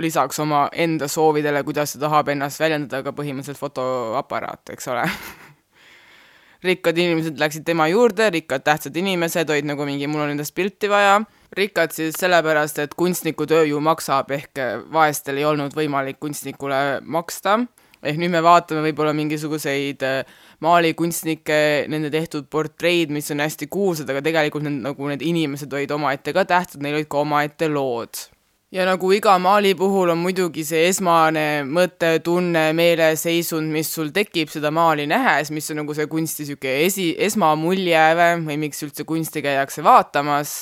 lisaks 0.00 0.38
oma 0.40 0.66
enda 0.72 1.08
soovidele, 1.08 1.62
kuidas 1.64 1.92
ta 1.94 2.06
tahab 2.06 2.32
ennast 2.32 2.60
väljendada, 2.60 3.02
ka 3.04 3.12
põhimõtteliselt 3.16 3.60
fotoaparaat, 3.60 4.72
eks 4.72 4.88
ole. 4.88 5.04
Rikkad 6.68 6.98
inimesed 6.98 7.40
läksid 7.42 7.64
tema 7.66 7.88
juurde, 7.90 8.28
rikkad 8.30 8.62
tähtsad 8.62 8.96
inimesed 8.96 9.50
olid 9.50 9.66
nagu 9.66 9.84
mingi, 9.84 10.06
mul 10.06 10.22
on 10.22 10.34
endast 10.36 10.54
pilti 10.54 10.88
vaja, 10.90 11.16
rikkad 11.58 11.92
siis 11.92 12.14
sellepärast, 12.22 12.78
et 12.78 12.94
kunstniku 12.94 13.48
töö 13.50 13.64
ju 13.66 13.80
maksab, 13.82 14.30
ehk 14.30 14.62
vaestel 14.94 15.40
ei 15.42 15.48
olnud 15.48 15.74
võimalik 15.74 16.20
kunstnikule 16.22 17.02
maksta, 17.02 17.58
ehk 18.02 18.18
nüüd 18.18 18.32
me 18.34 18.42
vaatame 18.44 18.82
võib-olla 18.88 19.14
mingisuguseid 19.16 20.02
äh, 20.06 20.36
maalikunstnikke, 20.62 21.62
nende 21.90 22.10
tehtud 22.12 22.48
portreid, 22.50 23.12
mis 23.14 23.30
on 23.34 23.42
hästi 23.42 23.68
kuulsad, 23.72 24.10
aga 24.10 24.22
tegelikult 24.24 24.66
need, 24.66 24.82
nagu 24.84 25.10
need 25.10 25.24
inimesed 25.26 25.72
olid 25.72 25.94
omaette 25.94 26.34
ka 26.34 26.46
tähtsad, 26.48 26.82
neil 26.82 27.00
olid 27.00 27.10
ka 27.10 27.22
omaette 27.22 27.70
lood. 27.72 28.26
Ja 28.72 28.86
nagu 28.88 29.10
iga 29.12 29.34
maali 29.36 29.74
puhul 29.76 30.14
on 30.14 30.22
muidugi 30.22 30.62
see 30.64 30.86
esmane 30.88 31.60
mõte, 31.68 32.14
tunne, 32.24 32.70
meeleseisund, 32.72 33.68
mis 33.68 33.90
sul 33.92 34.08
tekib 34.16 34.48
seda 34.48 34.70
maali 34.72 35.04
nähes, 35.10 35.50
mis 35.52 35.68
on 35.74 35.82
nagu 35.82 35.92
see 35.92 36.08
kunsti 36.08 36.46
niisugune 36.46 36.78
esi, 36.86 37.10
esmamulje 37.26 38.06
või 38.46 38.56
miks 38.64 38.80
üldse 38.86 39.04
kunsti 39.04 39.42
käiakse 39.44 39.84
vaatamas, 39.84 40.54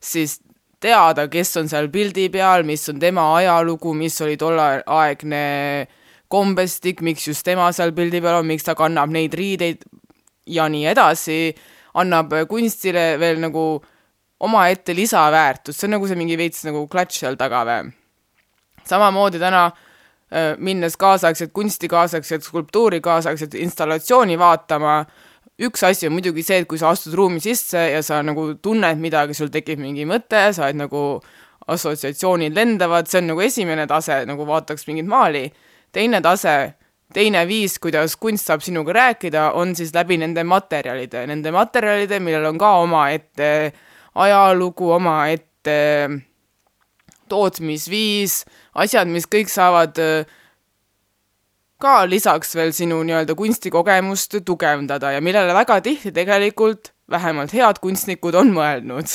siis 0.00 0.38
teada, 0.80 1.28
kes 1.28 1.52
on 1.60 1.68
seal 1.68 1.90
pildi 1.92 2.30
peal, 2.32 2.64
mis 2.64 2.88
on 2.88 2.96
tema 3.02 3.26
ajalugu, 3.36 3.92
mis 3.98 4.16
oli 4.24 4.40
tolleaegne 4.40 5.44
kombestik, 6.32 7.02
miks 7.04 7.28
just 7.28 7.44
tema 7.46 7.70
seal 7.72 7.92
pildi 7.96 8.20
peal 8.24 8.40
on, 8.40 8.48
miks 8.48 8.66
ta 8.66 8.74
kannab 8.78 9.12
neid 9.14 9.34
riideid 9.34 9.84
ja 10.50 10.68
nii 10.68 10.86
edasi, 10.92 11.38
annab 12.00 12.32
kunstile 12.50 13.14
veel 13.20 13.40
nagu 13.42 13.64
omaette 14.44 14.94
lisaväärtust, 14.96 15.78
see 15.78 15.88
on 15.88 15.96
nagu 15.96 16.08
see 16.10 16.18
mingi 16.18 16.36
veits 16.38 16.64
nagu 16.66 16.86
klatš 16.90 17.22
seal 17.22 17.38
taga 17.40 17.62
või. 17.68 17.92
samamoodi 18.84 19.40
täna 19.40 19.66
äh, 19.70 20.56
minnes 20.58 20.96
kaasaegset 21.00 21.52
kunsti, 21.52 21.88
kaasaegset 21.88 22.42
skulptuuri, 22.44 23.00
kaasaegset 23.00 23.54
installatsiooni 23.54 24.36
vaatama, 24.38 25.04
üks 25.64 25.84
asi 25.86 26.08
on 26.08 26.16
muidugi 26.16 26.42
see, 26.42 26.60
et 26.62 26.68
kui 26.68 26.78
sa 26.78 26.90
astud 26.90 27.14
ruumi 27.14 27.40
sisse 27.40 27.78
ja 27.78 28.02
sa 28.02 28.20
nagu 28.26 28.54
tunned 28.62 29.00
midagi, 29.00 29.36
sul 29.38 29.52
tekib 29.54 29.80
mingi 29.80 30.04
mõte, 30.08 30.50
sa 30.52 30.66
oled 30.66 30.82
nagu 30.82 31.04
assotsiatsioonid 31.70 32.56
lendavad, 32.56 33.08
see 33.08 33.22
on 33.22 33.30
nagu 33.32 33.44
esimene 33.44 33.86
tase, 33.88 34.24
nagu 34.28 34.44
vaataks 34.48 34.88
mingit 34.90 35.08
maali. 35.08 35.46
Teine 35.94 36.20
tase, 36.24 36.74
teine 37.14 37.46
viis, 37.46 37.78
kuidas 37.78 38.18
kunst 38.20 38.50
saab 38.50 38.62
sinuga 38.66 38.92
rääkida, 38.96 39.52
on 39.54 39.76
siis 39.78 39.94
läbi 39.94 40.18
nende 40.18 40.42
materjalide, 40.44 41.26
nende 41.30 41.54
materjalide, 41.54 42.18
millel 42.20 42.50
on 42.50 42.58
ka 42.60 42.76
omaette 42.82 43.50
ajalugu 44.14 44.92
omaette, 44.94 45.76
tootmisviis, 47.30 48.42
asjad, 48.78 49.10
mis 49.10 49.26
kõik 49.30 49.50
saavad 49.50 49.98
äh, 50.02 50.34
ka 51.82 52.04
lisaks 52.08 52.54
veel 52.56 52.72
sinu 52.76 53.00
nii-öelda 53.06 53.36
kunstikogemust 53.38 54.38
tugevdada 54.46 55.14
ja 55.16 55.22
millele 55.24 55.56
väga 55.56 55.80
tihti 55.84 56.14
tegelikult 56.14 56.92
vähemalt 57.10 57.52
head 57.56 57.80
kunstnikud 57.82 58.36
on 58.38 58.54
mõelnud. 58.54 59.10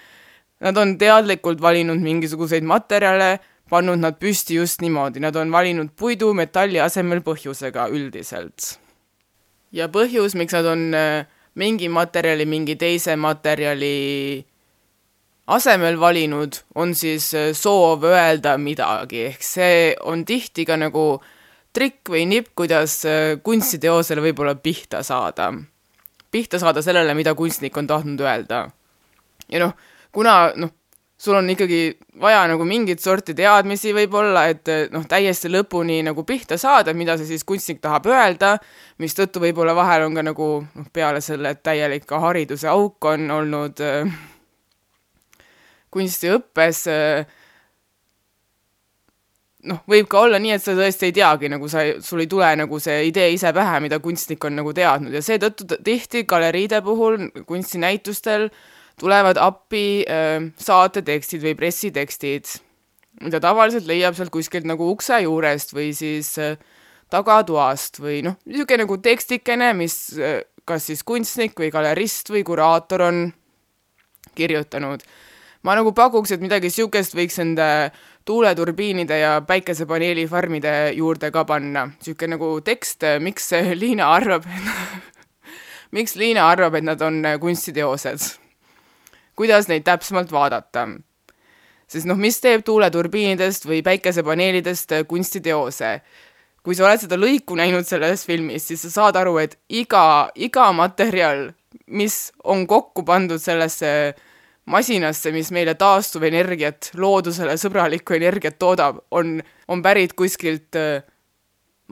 Nad 0.64 0.78
on 0.80 0.94
teadlikult 1.00 1.60
valinud 1.60 2.00
mingisuguseid 2.00 2.64
materjale, 2.66 3.38
pannud 3.70 4.00
nad 4.00 4.18
püsti 4.20 4.58
just 4.58 4.82
niimoodi, 4.84 5.22
nad 5.24 5.36
on 5.36 5.52
valinud 5.52 5.92
puidu 5.96 6.32
metalli 6.36 6.80
asemel 6.80 7.22
põhjusega 7.24 7.88
üldiselt. 7.92 8.78
ja 9.72 9.88
põhjus, 9.88 10.36
miks 10.38 10.54
nad 10.54 10.66
on 10.70 10.94
äh, 10.94 11.26
mingi 11.54 11.88
materjali 11.88 12.46
mingi 12.46 12.76
teise 12.76 13.16
materjali 13.16 14.44
asemel 15.46 15.98
valinud, 16.00 16.60
on 16.74 16.94
siis 16.94 17.32
äh, 17.34 17.52
soov 17.56 18.04
öelda 18.08 18.56
midagi, 18.58 19.26
ehk 19.30 19.42
see 19.42 19.94
on 20.04 20.24
tihti 20.24 20.64
ka 20.68 20.78
nagu 20.80 21.20
trikk 21.74 22.12
või 22.14 22.24
nipp, 22.30 22.52
kuidas 22.56 23.00
äh, 23.08 23.36
kunstiteosele 23.42 24.22
võib-olla 24.28 24.54
pihta 24.54 25.02
saada. 25.02 25.52
pihta 26.30 26.58
saada 26.58 26.82
sellele, 26.82 27.14
mida 27.14 27.34
kunstnik 27.34 27.76
on 27.76 27.86
tahtnud 27.86 28.20
öelda. 28.20 28.68
ja 29.48 29.58
noh, 29.60 29.74
kuna 30.12 30.52
noh, 30.56 30.70
sul 31.16 31.34
on 31.34 31.50
ikkagi 31.50 31.98
vaja 32.20 32.44
nagu 32.50 32.64
mingit 32.66 33.00
sorti 33.02 33.34
teadmisi 33.38 33.94
võib-olla, 33.94 34.48
et 34.50 34.70
noh, 34.92 35.04
täiesti 35.08 35.50
lõpuni 35.52 36.00
nagu 36.06 36.24
pihta 36.26 36.58
saada, 36.60 36.94
mida 36.94 37.16
see 37.18 37.28
siis 37.30 37.46
kunstnik 37.46 37.80
tahab 37.84 38.08
öelda, 38.10 38.56
mistõttu 39.02 39.42
võib-olla 39.42 39.76
vahel 39.78 40.08
on 40.08 40.18
ka 40.18 40.26
nagu 40.26 40.50
noh, 40.66 40.90
peale 40.92 41.22
selle, 41.24 41.54
täielik 41.62 42.10
hariduse 42.10 42.68
auk 42.72 43.10
on 43.10 43.30
olnud 43.30 43.84
äh, 43.84 44.18
kunstiõppes 45.94 46.84
äh, 46.90 47.32
noh, 49.70 49.80
võib 49.88 50.10
ka 50.10 50.26
olla 50.26 50.42
nii, 50.42 50.58
et 50.58 50.66
sa 50.66 50.74
tõesti 50.76 51.12
ei 51.12 51.18
teagi, 51.22 51.48
nagu 51.52 51.70
sa, 51.70 51.86
sul 52.02 52.26
ei 52.26 52.30
tule 52.30 52.50
nagu 52.58 52.82
see 52.82 53.06
idee 53.08 53.30
ise 53.38 53.54
pähe, 53.54 53.80
mida 53.86 54.02
kunstnik 54.02 54.44
on 54.44 54.58
nagu 54.58 54.74
teadnud. 54.76 55.14
Ja 55.14 55.22
seetõttu 55.24 55.78
tihti 55.78 56.26
galeriide 56.28 56.82
puhul, 56.84 57.30
kunstinäitustel 57.46 58.50
äh, 58.50 58.72
tulevad 59.00 59.38
appi 59.40 60.04
äh, 60.06 60.38
saatetekstid 60.60 61.42
või 61.44 61.56
pressitekstid, 61.58 62.50
mida 63.24 63.40
tavaliselt 63.42 63.88
leiab 63.90 64.16
sealt 64.16 64.32
kuskilt 64.34 64.66
nagu 64.68 64.88
ukse 64.92 65.20
juurest 65.24 65.74
või 65.74 65.90
siis 65.96 66.34
äh, 66.42 66.58
tagatoast 67.12 68.00
või 68.02 68.22
noh, 68.26 68.38
niisugune 68.48 68.84
nagu 68.84 68.98
tekstikene, 69.02 69.72
mis 69.78 69.98
äh, 70.18 70.42
kas 70.64 70.88
siis 70.90 71.04
kunstnik 71.06 71.58
või 71.58 71.70
galerist 71.74 72.30
või 72.32 72.44
kuraator 72.46 73.08
on 73.10 73.24
kirjutanud. 74.34 75.02
ma 75.62 75.74
nagu 75.74 75.92
pakuks, 75.92 76.32
et 76.32 76.42
midagi 76.42 76.70
niisugust 76.70 77.14
võiks 77.16 77.38
enda 77.40 77.90
tuuleturbiinide 78.24 79.18
ja 79.18 79.40
päikesepaneelifarmide 79.46 80.94
juurde 80.96 81.30
ka 81.30 81.44
panna. 81.44 81.90
niisugune 81.98 82.36
nagu 82.36 82.60
tekst, 82.60 83.02
miks 83.20 83.50
Liina 83.74 84.12
arvab 84.14 84.46
miks 85.96 86.16
Liina 86.16 86.48
arvab, 86.48 86.74
et 86.74 86.84
nad 86.84 87.02
on 87.02 87.22
kunstiteosed 87.40 88.43
kuidas 89.36 89.68
neid 89.68 89.84
täpsemalt 89.86 90.32
vaadata. 90.32 90.88
sest 91.88 92.06
noh, 92.08 92.16
mis 92.16 92.40
teeb 92.40 92.64
tuuleturbiinidest 92.64 93.66
või 93.68 93.82
päikesepaneelidest 93.86 94.92
kunstiteose? 95.08 96.00
kui 96.64 96.72
sa 96.74 96.86
oled 96.86 97.02
seda 97.02 97.18
lõiku 97.20 97.58
näinud 97.60 97.84
selles 97.84 98.24
filmis, 98.24 98.64
siis 98.64 98.80
sa 98.86 98.90
saad 98.90 99.18
aru, 99.20 99.36
et 99.42 99.58
iga, 99.68 100.30
iga 100.34 100.70
materjal, 100.72 101.50
mis 101.92 102.32
on 102.40 102.64
kokku 102.66 103.04
pandud 103.04 103.42
sellesse 103.42 104.14
masinasse, 104.72 105.28
mis 105.34 105.50
meile 105.52 105.74
taastuvenergiat, 105.76 106.94
loodusele 106.96 107.58
sõbralikku 107.60 108.16
energiat 108.16 108.56
toodab, 108.58 109.02
on, 109.12 109.36
on 109.68 109.82
pärit 109.84 110.16
kuskilt 110.16 110.78
äh, 110.80 111.04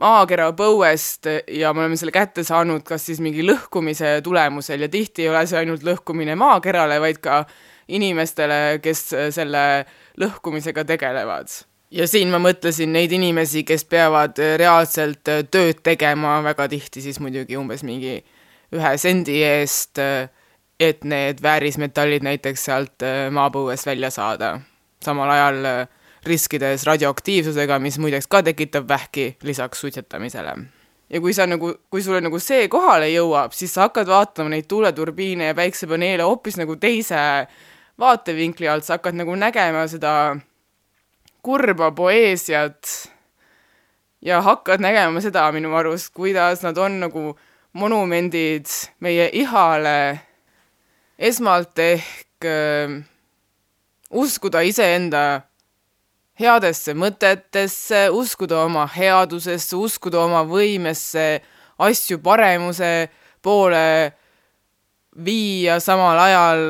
maakera 0.01 0.49
põuest 0.57 1.27
ja 1.51 1.73
me 1.73 1.83
oleme 1.83 1.97
selle 1.99 2.13
kätte 2.15 2.43
saanud 2.45 2.85
kas 2.87 3.05
siis 3.09 3.21
mingi 3.23 3.45
lõhkumise 3.45 4.15
tulemusel 4.25 4.85
ja 4.85 4.89
tihti 4.89 5.25
ei 5.25 5.29
ole 5.29 5.43
see 5.49 5.59
ainult 5.61 5.85
lõhkumine 5.85 6.35
maakerale, 6.39 6.99
vaid 7.03 7.21
ka 7.23 7.43
inimestele, 7.93 8.79
kes 8.81 9.05
selle 9.35 9.63
lõhkumisega 10.21 10.85
tegelevad. 10.87 11.51
ja 11.91 12.07
siin 12.09 12.31
ma 12.33 12.39
mõtlesin 12.41 12.93
neid 12.93 13.11
inimesi, 13.13 13.63
kes 13.63 13.85
peavad 13.85 14.39
reaalselt 14.57 15.29
tööd 15.51 15.83
tegema, 15.83 16.39
väga 16.41 16.67
tihti 16.67 17.01
siis 17.01 17.19
muidugi 17.19 17.57
umbes 17.57 17.83
mingi 17.83 18.23
ühe 18.73 18.93
sendi 18.97 19.43
eest, 19.45 19.99
et 20.79 21.03
need 21.05 21.41
väärismetallid 21.43 22.25
näiteks 22.25 22.65
sealt 22.65 23.05
maapõuest 23.31 23.85
välja 23.85 24.09
saada. 24.09 24.59
samal 25.03 25.29
ajal 25.29 25.87
riskides 26.25 26.85
radioaktiivsusega, 26.87 27.79
mis 27.79 27.99
muideks 27.99 28.27
ka 28.31 28.43
tekitab 28.43 28.87
vähki 28.87 29.37
lisaks 29.43 29.81
suitsetamisele. 29.81 30.55
ja 31.09 31.21
kui 31.21 31.33
sa 31.33 31.45
nagu, 31.47 31.73
kui 31.89 32.01
sulle 32.01 32.21
nagu 32.21 32.39
see 32.39 32.67
kohale 32.67 33.09
jõuab, 33.11 33.53
siis 33.53 33.73
sa 33.73 33.87
hakkad 33.87 34.07
vaatama 34.07 34.49
neid 34.49 34.65
tuuleturbiine 34.67 35.51
ja 35.51 35.55
päiksepaneele 35.55 36.23
hoopis 36.23 36.57
nagu 36.57 36.75
teise 36.75 37.47
vaatevinkli 37.99 38.67
alt, 38.67 38.87
sa 38.87 38.97
hakkad 38.97 39.19
nagu 39.19 39.35
nägema 39.35 39.85
seda 39.87 40.13
kurba 41.43 41.91
poeesiat 41.91 42.89
ja 44.21 44.41
hakkad 44.41 44.81
nägema 44.81 45.21
seda 45.21 45.51
minu 45.51 45.75
arust, 45.75 46.13
kuidas 46.15 46.63
nad 46.63 46.77
on 46.77 46.99
nagu 47.03 47.33
monumendid 47.73 48.69
meie 48.99 49.29
ihale 49.33 50.19
esmalt 51.19 51.79
ehk 51.79 52.45
äh, 52.47 53.01
uskuda 54.13 54.61
iseenda 54.61 55.41
headesse 56.39 56.95
mõtetesse, 56.97 58.07
uskuda 58.13 58.63
oma 58.65 58.87
headusesse, 58.89 59.75
uskuda 59.77 60.23
oma 60.25 60.41
võimesse 60.47 61.27
asju 61.83 62.19
paremuse 62.23 63.09
poole 63.43 64.13
viia, 65.13 65.79
samal 65.83 66.19
ajal 66.23 66.63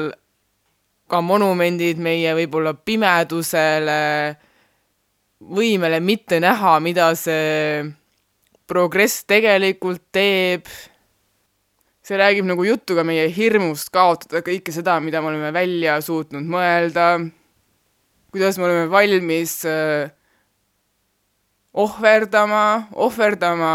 ka 1.07 1.21
monumendid 1.21 1.99
meie 2.01 2.33
võib-olla 2.35 2.73
pimedusele, 2.73 3.99
võimele 5.43 5.99
mitte 6.03 6.39
näha, 6.43 6.77
mida 6.83 7.11
see 7.19 7.83
progress 8.67 9.23
tegelikult 9.27 10.01
teeb. 10.15 10.67
see 12.03 12.17
räägib 12.19 12.43
nagu 12.43 12.63
juttu 12.67 12.97
ka 12.97 13.03
meie 13.07 13.29
hirmust 13.31 13.87
kaotada 13.93 14.41
kõike 14.43 14.73
seda, 14.75 14.97
mida 14.99 15.21
me 15.21 15.29
oleme 15.31 15.53
välja 15.55 16.01
suutnud 16.03 16.43
mõelda, 16.43 17.21
kuidas 18.33 18.57
me 18.57 18.65
oleme 18.65 18.89
valmis 18.89 19.59
äh, 19.69 20.09
ohverdama, 21.73 22.89
ohverdama 22.97 23.73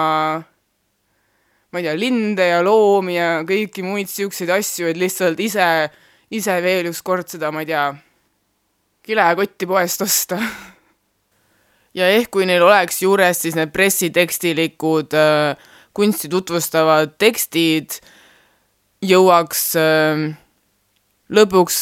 ma 1.69 1.81
ei 1.81 1.85
tea, 1.85 1.95
linde 1.99 2.47
ja 2.49 2.61
loomi 2.65 3.19
ja 3.19 3.29
kõiki 3.47 3.85
muid 3.85 4.09
siukseid 4.11 4.51
asju, 4.57 4.89
et 4.89 4.99
lihtsalt 4.99 5.41
ise, 5.43 5.67
ise 6.33 6.57
veel 6.65 6.89
ükskord 6.91 7.29
seda, 7.29 7.53
ma 7.53 7.65
ei 7.65 7.71
tea, 7.71 7.85
kilekotti 9.07 9.71
poest 9.71 10.05
osta. 10.07 10.41
Ja 11.97 12.05
ehk 12.15 12.29
kui 12.31 12.45
neil 12.47 12.63
oleks 12.63 13.01
juures 13.01 13.41
siis 13.43 13.57
need 13.57 13.73
pressitekstilikud 13.75 15.15
äh, 15.19 15.57
kunsti 15.97 16.29
tutvustavad 16.31 17.17
tekstid, 17.19 17.97
jõuaks 19.03 19.63
äh, 19.81 20.21
lõpuks 21.33 21.81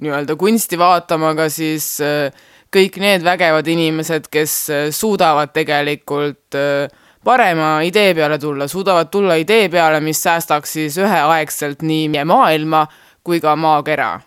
nii-öelda 0.00 0.36
kunsti 0.36 0.78
vaatama 0.78 1.34
ka 1.38 1.48
siis 1.52 1.98
äh, 2.04 2.32
kõik 2.74 2.98
need 3.02 3.24
vägevad 3.26 3.68
inimesed, 3.68 4.28
kes 4.30 4.54
äh, 4.70 4.86
suudavad 4.94 5.52
tegelikult 5.56 6.56
äh, 6.58 6.88
parema 7.24 7.78
idee 7.84 8.14
peale 8.14 8.38
tulla, 8.38 8.68
suudavad 8.68 9.10
tulla 9.12 9.38
idee 9.40 9.68
peale, 9.68 10.00
mis 10.00 10.22
säästaks 10.22 10.72
siis 10.78 10.98
üheaegselt 11.00 11.82
nii 11.82 12.08
meie 12.12 12.24
maailma 12.28 12.86
kui 13.24 13.40
ka 13.40 13.56
maakera 13.56 14.18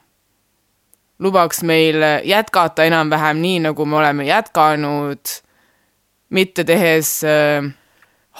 lubaks 1.21 1.61
meil 1.63 2.01
jätkata 2.25 2.87
enam-vähem 2.89 3.37
nii, 3.37 3.59
nagu 3.67 3.85
me 3.85 3.99
oleme 3.99 4.25
jätkanud, 4.25 5.33
mitte 6.33 6.63
tehes 6.65 7.19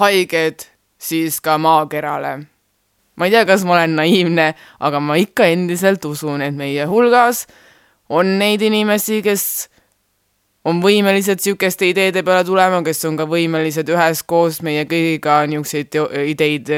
haiget 0.01 0.71
siis 0.97 1.37
ka 1.41 1.57
maakerale. 1.61 2.50
Ma 3.15 3.27
ei 3.27 3.33
tea, 3.33 3.45
kas 3.45 3.65
ma 3.67 3.77
olen 3.79 3.97
naiivne, 3.99 4.53
aga 4.79 5.03
ma 5.03 5.17
ikka 5.19 5.49
endiselt 5.51 6.05
usun, 6.05 6.41
et 6.45 6.55
meie 6.55 6.85
hulgas 6.89 7.45
on 8.11 8.37
neid 8.39 8.63
inimesi, 8.65 9.21
kes 9.23 9.45
on 10.67 10.81
võimelised 10.83 11.41
niisuguste 11.41 11.89
ideede 11.89 12.23
peale 12.25 12.45
tulema, 12.45 12.81
kes 12.85 13.05
on 13.09 13.17
ka 13.17 13.25
võimelised 13.29 13.89
üheskoos 13.89 14.61
meie 14.65 14.85
kõigiga 14.89 15.41
niisuguseid 15.49 15.97
ideid 16.33 16.69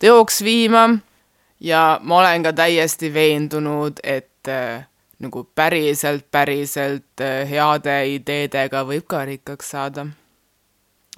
teoks 0.00 0.40
viima 0.42 0.88
ja 1.60 2.00
ma 2.02 2.20
olen 2.22 2.46
ka 2.46 2.54
täiesti 2.56 3.12
veendunud, 3.14 4.00
et 4.02 4.48
äh, 4.48 4.86
nagu 5.20 5.44
päriselt, 5.54 6.26
päriselt 6.32 7.22
äh, 7.22 7.44
heade 7.50 7.98
ideedega 8.16 8.82
võib 8.88 9.06
ka 9.10 9.24
rikkaks 9.28 9.70
saada. 9.76 10.06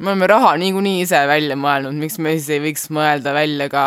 me 0.01 0.11
oleme 0.11 0.27
raha 0.27 0.57
niikuinii 0.59 1.03
ise 1.05 1.23
välja 1.29 1.57
mõelnud, 1.57 1.97
miks 1.97 2.19
me 2.19 2.35
siis 2.37 2.51
ei 2.51 2.61
võiks 2.65 2.89
mõelda 2.91 3.33
välja 3.35 3.69
ka 3.71 3.87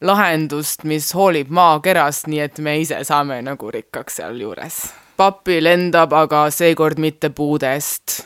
lahendust, 0.00 0.84
mis 0.84 1.12
hoolib 1.14 1.50
maakerast, 1.52 2.26
nii 2.26 2.40
et 2.40 2.58
me 2.58 2.78
ise 2.80 3.02
saame 3.04 3.40
nagu 3.44 3.70
rikkaks 3.70 4.20
sealjuures. 4.20 4.82
pappi 5.16 5.60
lendab 5.60 6.12
aga 6.12 6.46
seekord 6.50 6.98
mitte 6.98 7.30
puudest. 7.30 8.22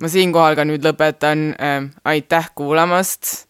ma 0.00 0.08
siinkohal 0.08 0.56
ka 0.56 0.64
nüüd 0.64 0.84
lõpetan 0.84 1.52
äh,, 1.54 1.82
aitäh 2.04 2.50
kuulamast 2.54 3.46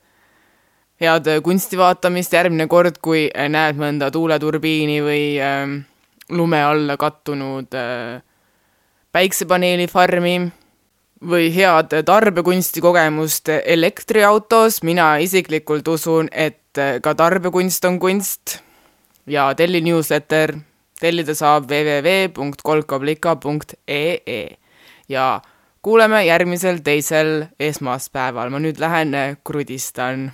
head 1.00 1.28
kunsti 1.44 1.78
vaatamist 1.78 2.32
järgmine 2.32 2.66
kord, 2.68 3.00
kui 3.02 3.26
näed 3.32 3.80
mõnda 3.80 4.10
tuuleturbiini 4.12 5.00
või 5.04 5.24
äh, 5.40 5.64
lume 6.32 6.62
alla 6.62 6.96
kattunud 7.00 7.76
äh, 7.76 8.22
päiksepaneelifarmi 9.12 10.36
või 11.26 11.48
head 11.54 11.94
tarbekunstikogemust 12.04 13.48
elektriautos, 13.64 14.82
mina 14.84 15.16
isiklikult 15.24 15.88
usun, 15.88 16.28
et 16.32 16.65
äh, 16.78 17.00
ka 17.02 17.14
tarbekunst 17.14 17.84
on 17.84 17.98
kunst. 18.00 18.58
Ja 19.26 19.54
telli 19.58 19.80
newsletter, 19.82 20.54
tellida 21.00 21.34
saab 21.34 21.64
www.kolkablika.ee 21.70 24.56
ja 25.08 25.40
kuuleme 25.82 26.24
järgmisel 26.26 26.78
teisel 26.86 27.44
esmaspäeval, 27.60 28.50
ma 28.50 28.58
nüüd 28.62 28.78
lähen 28.82 29.14
krudistan 29.46 30.32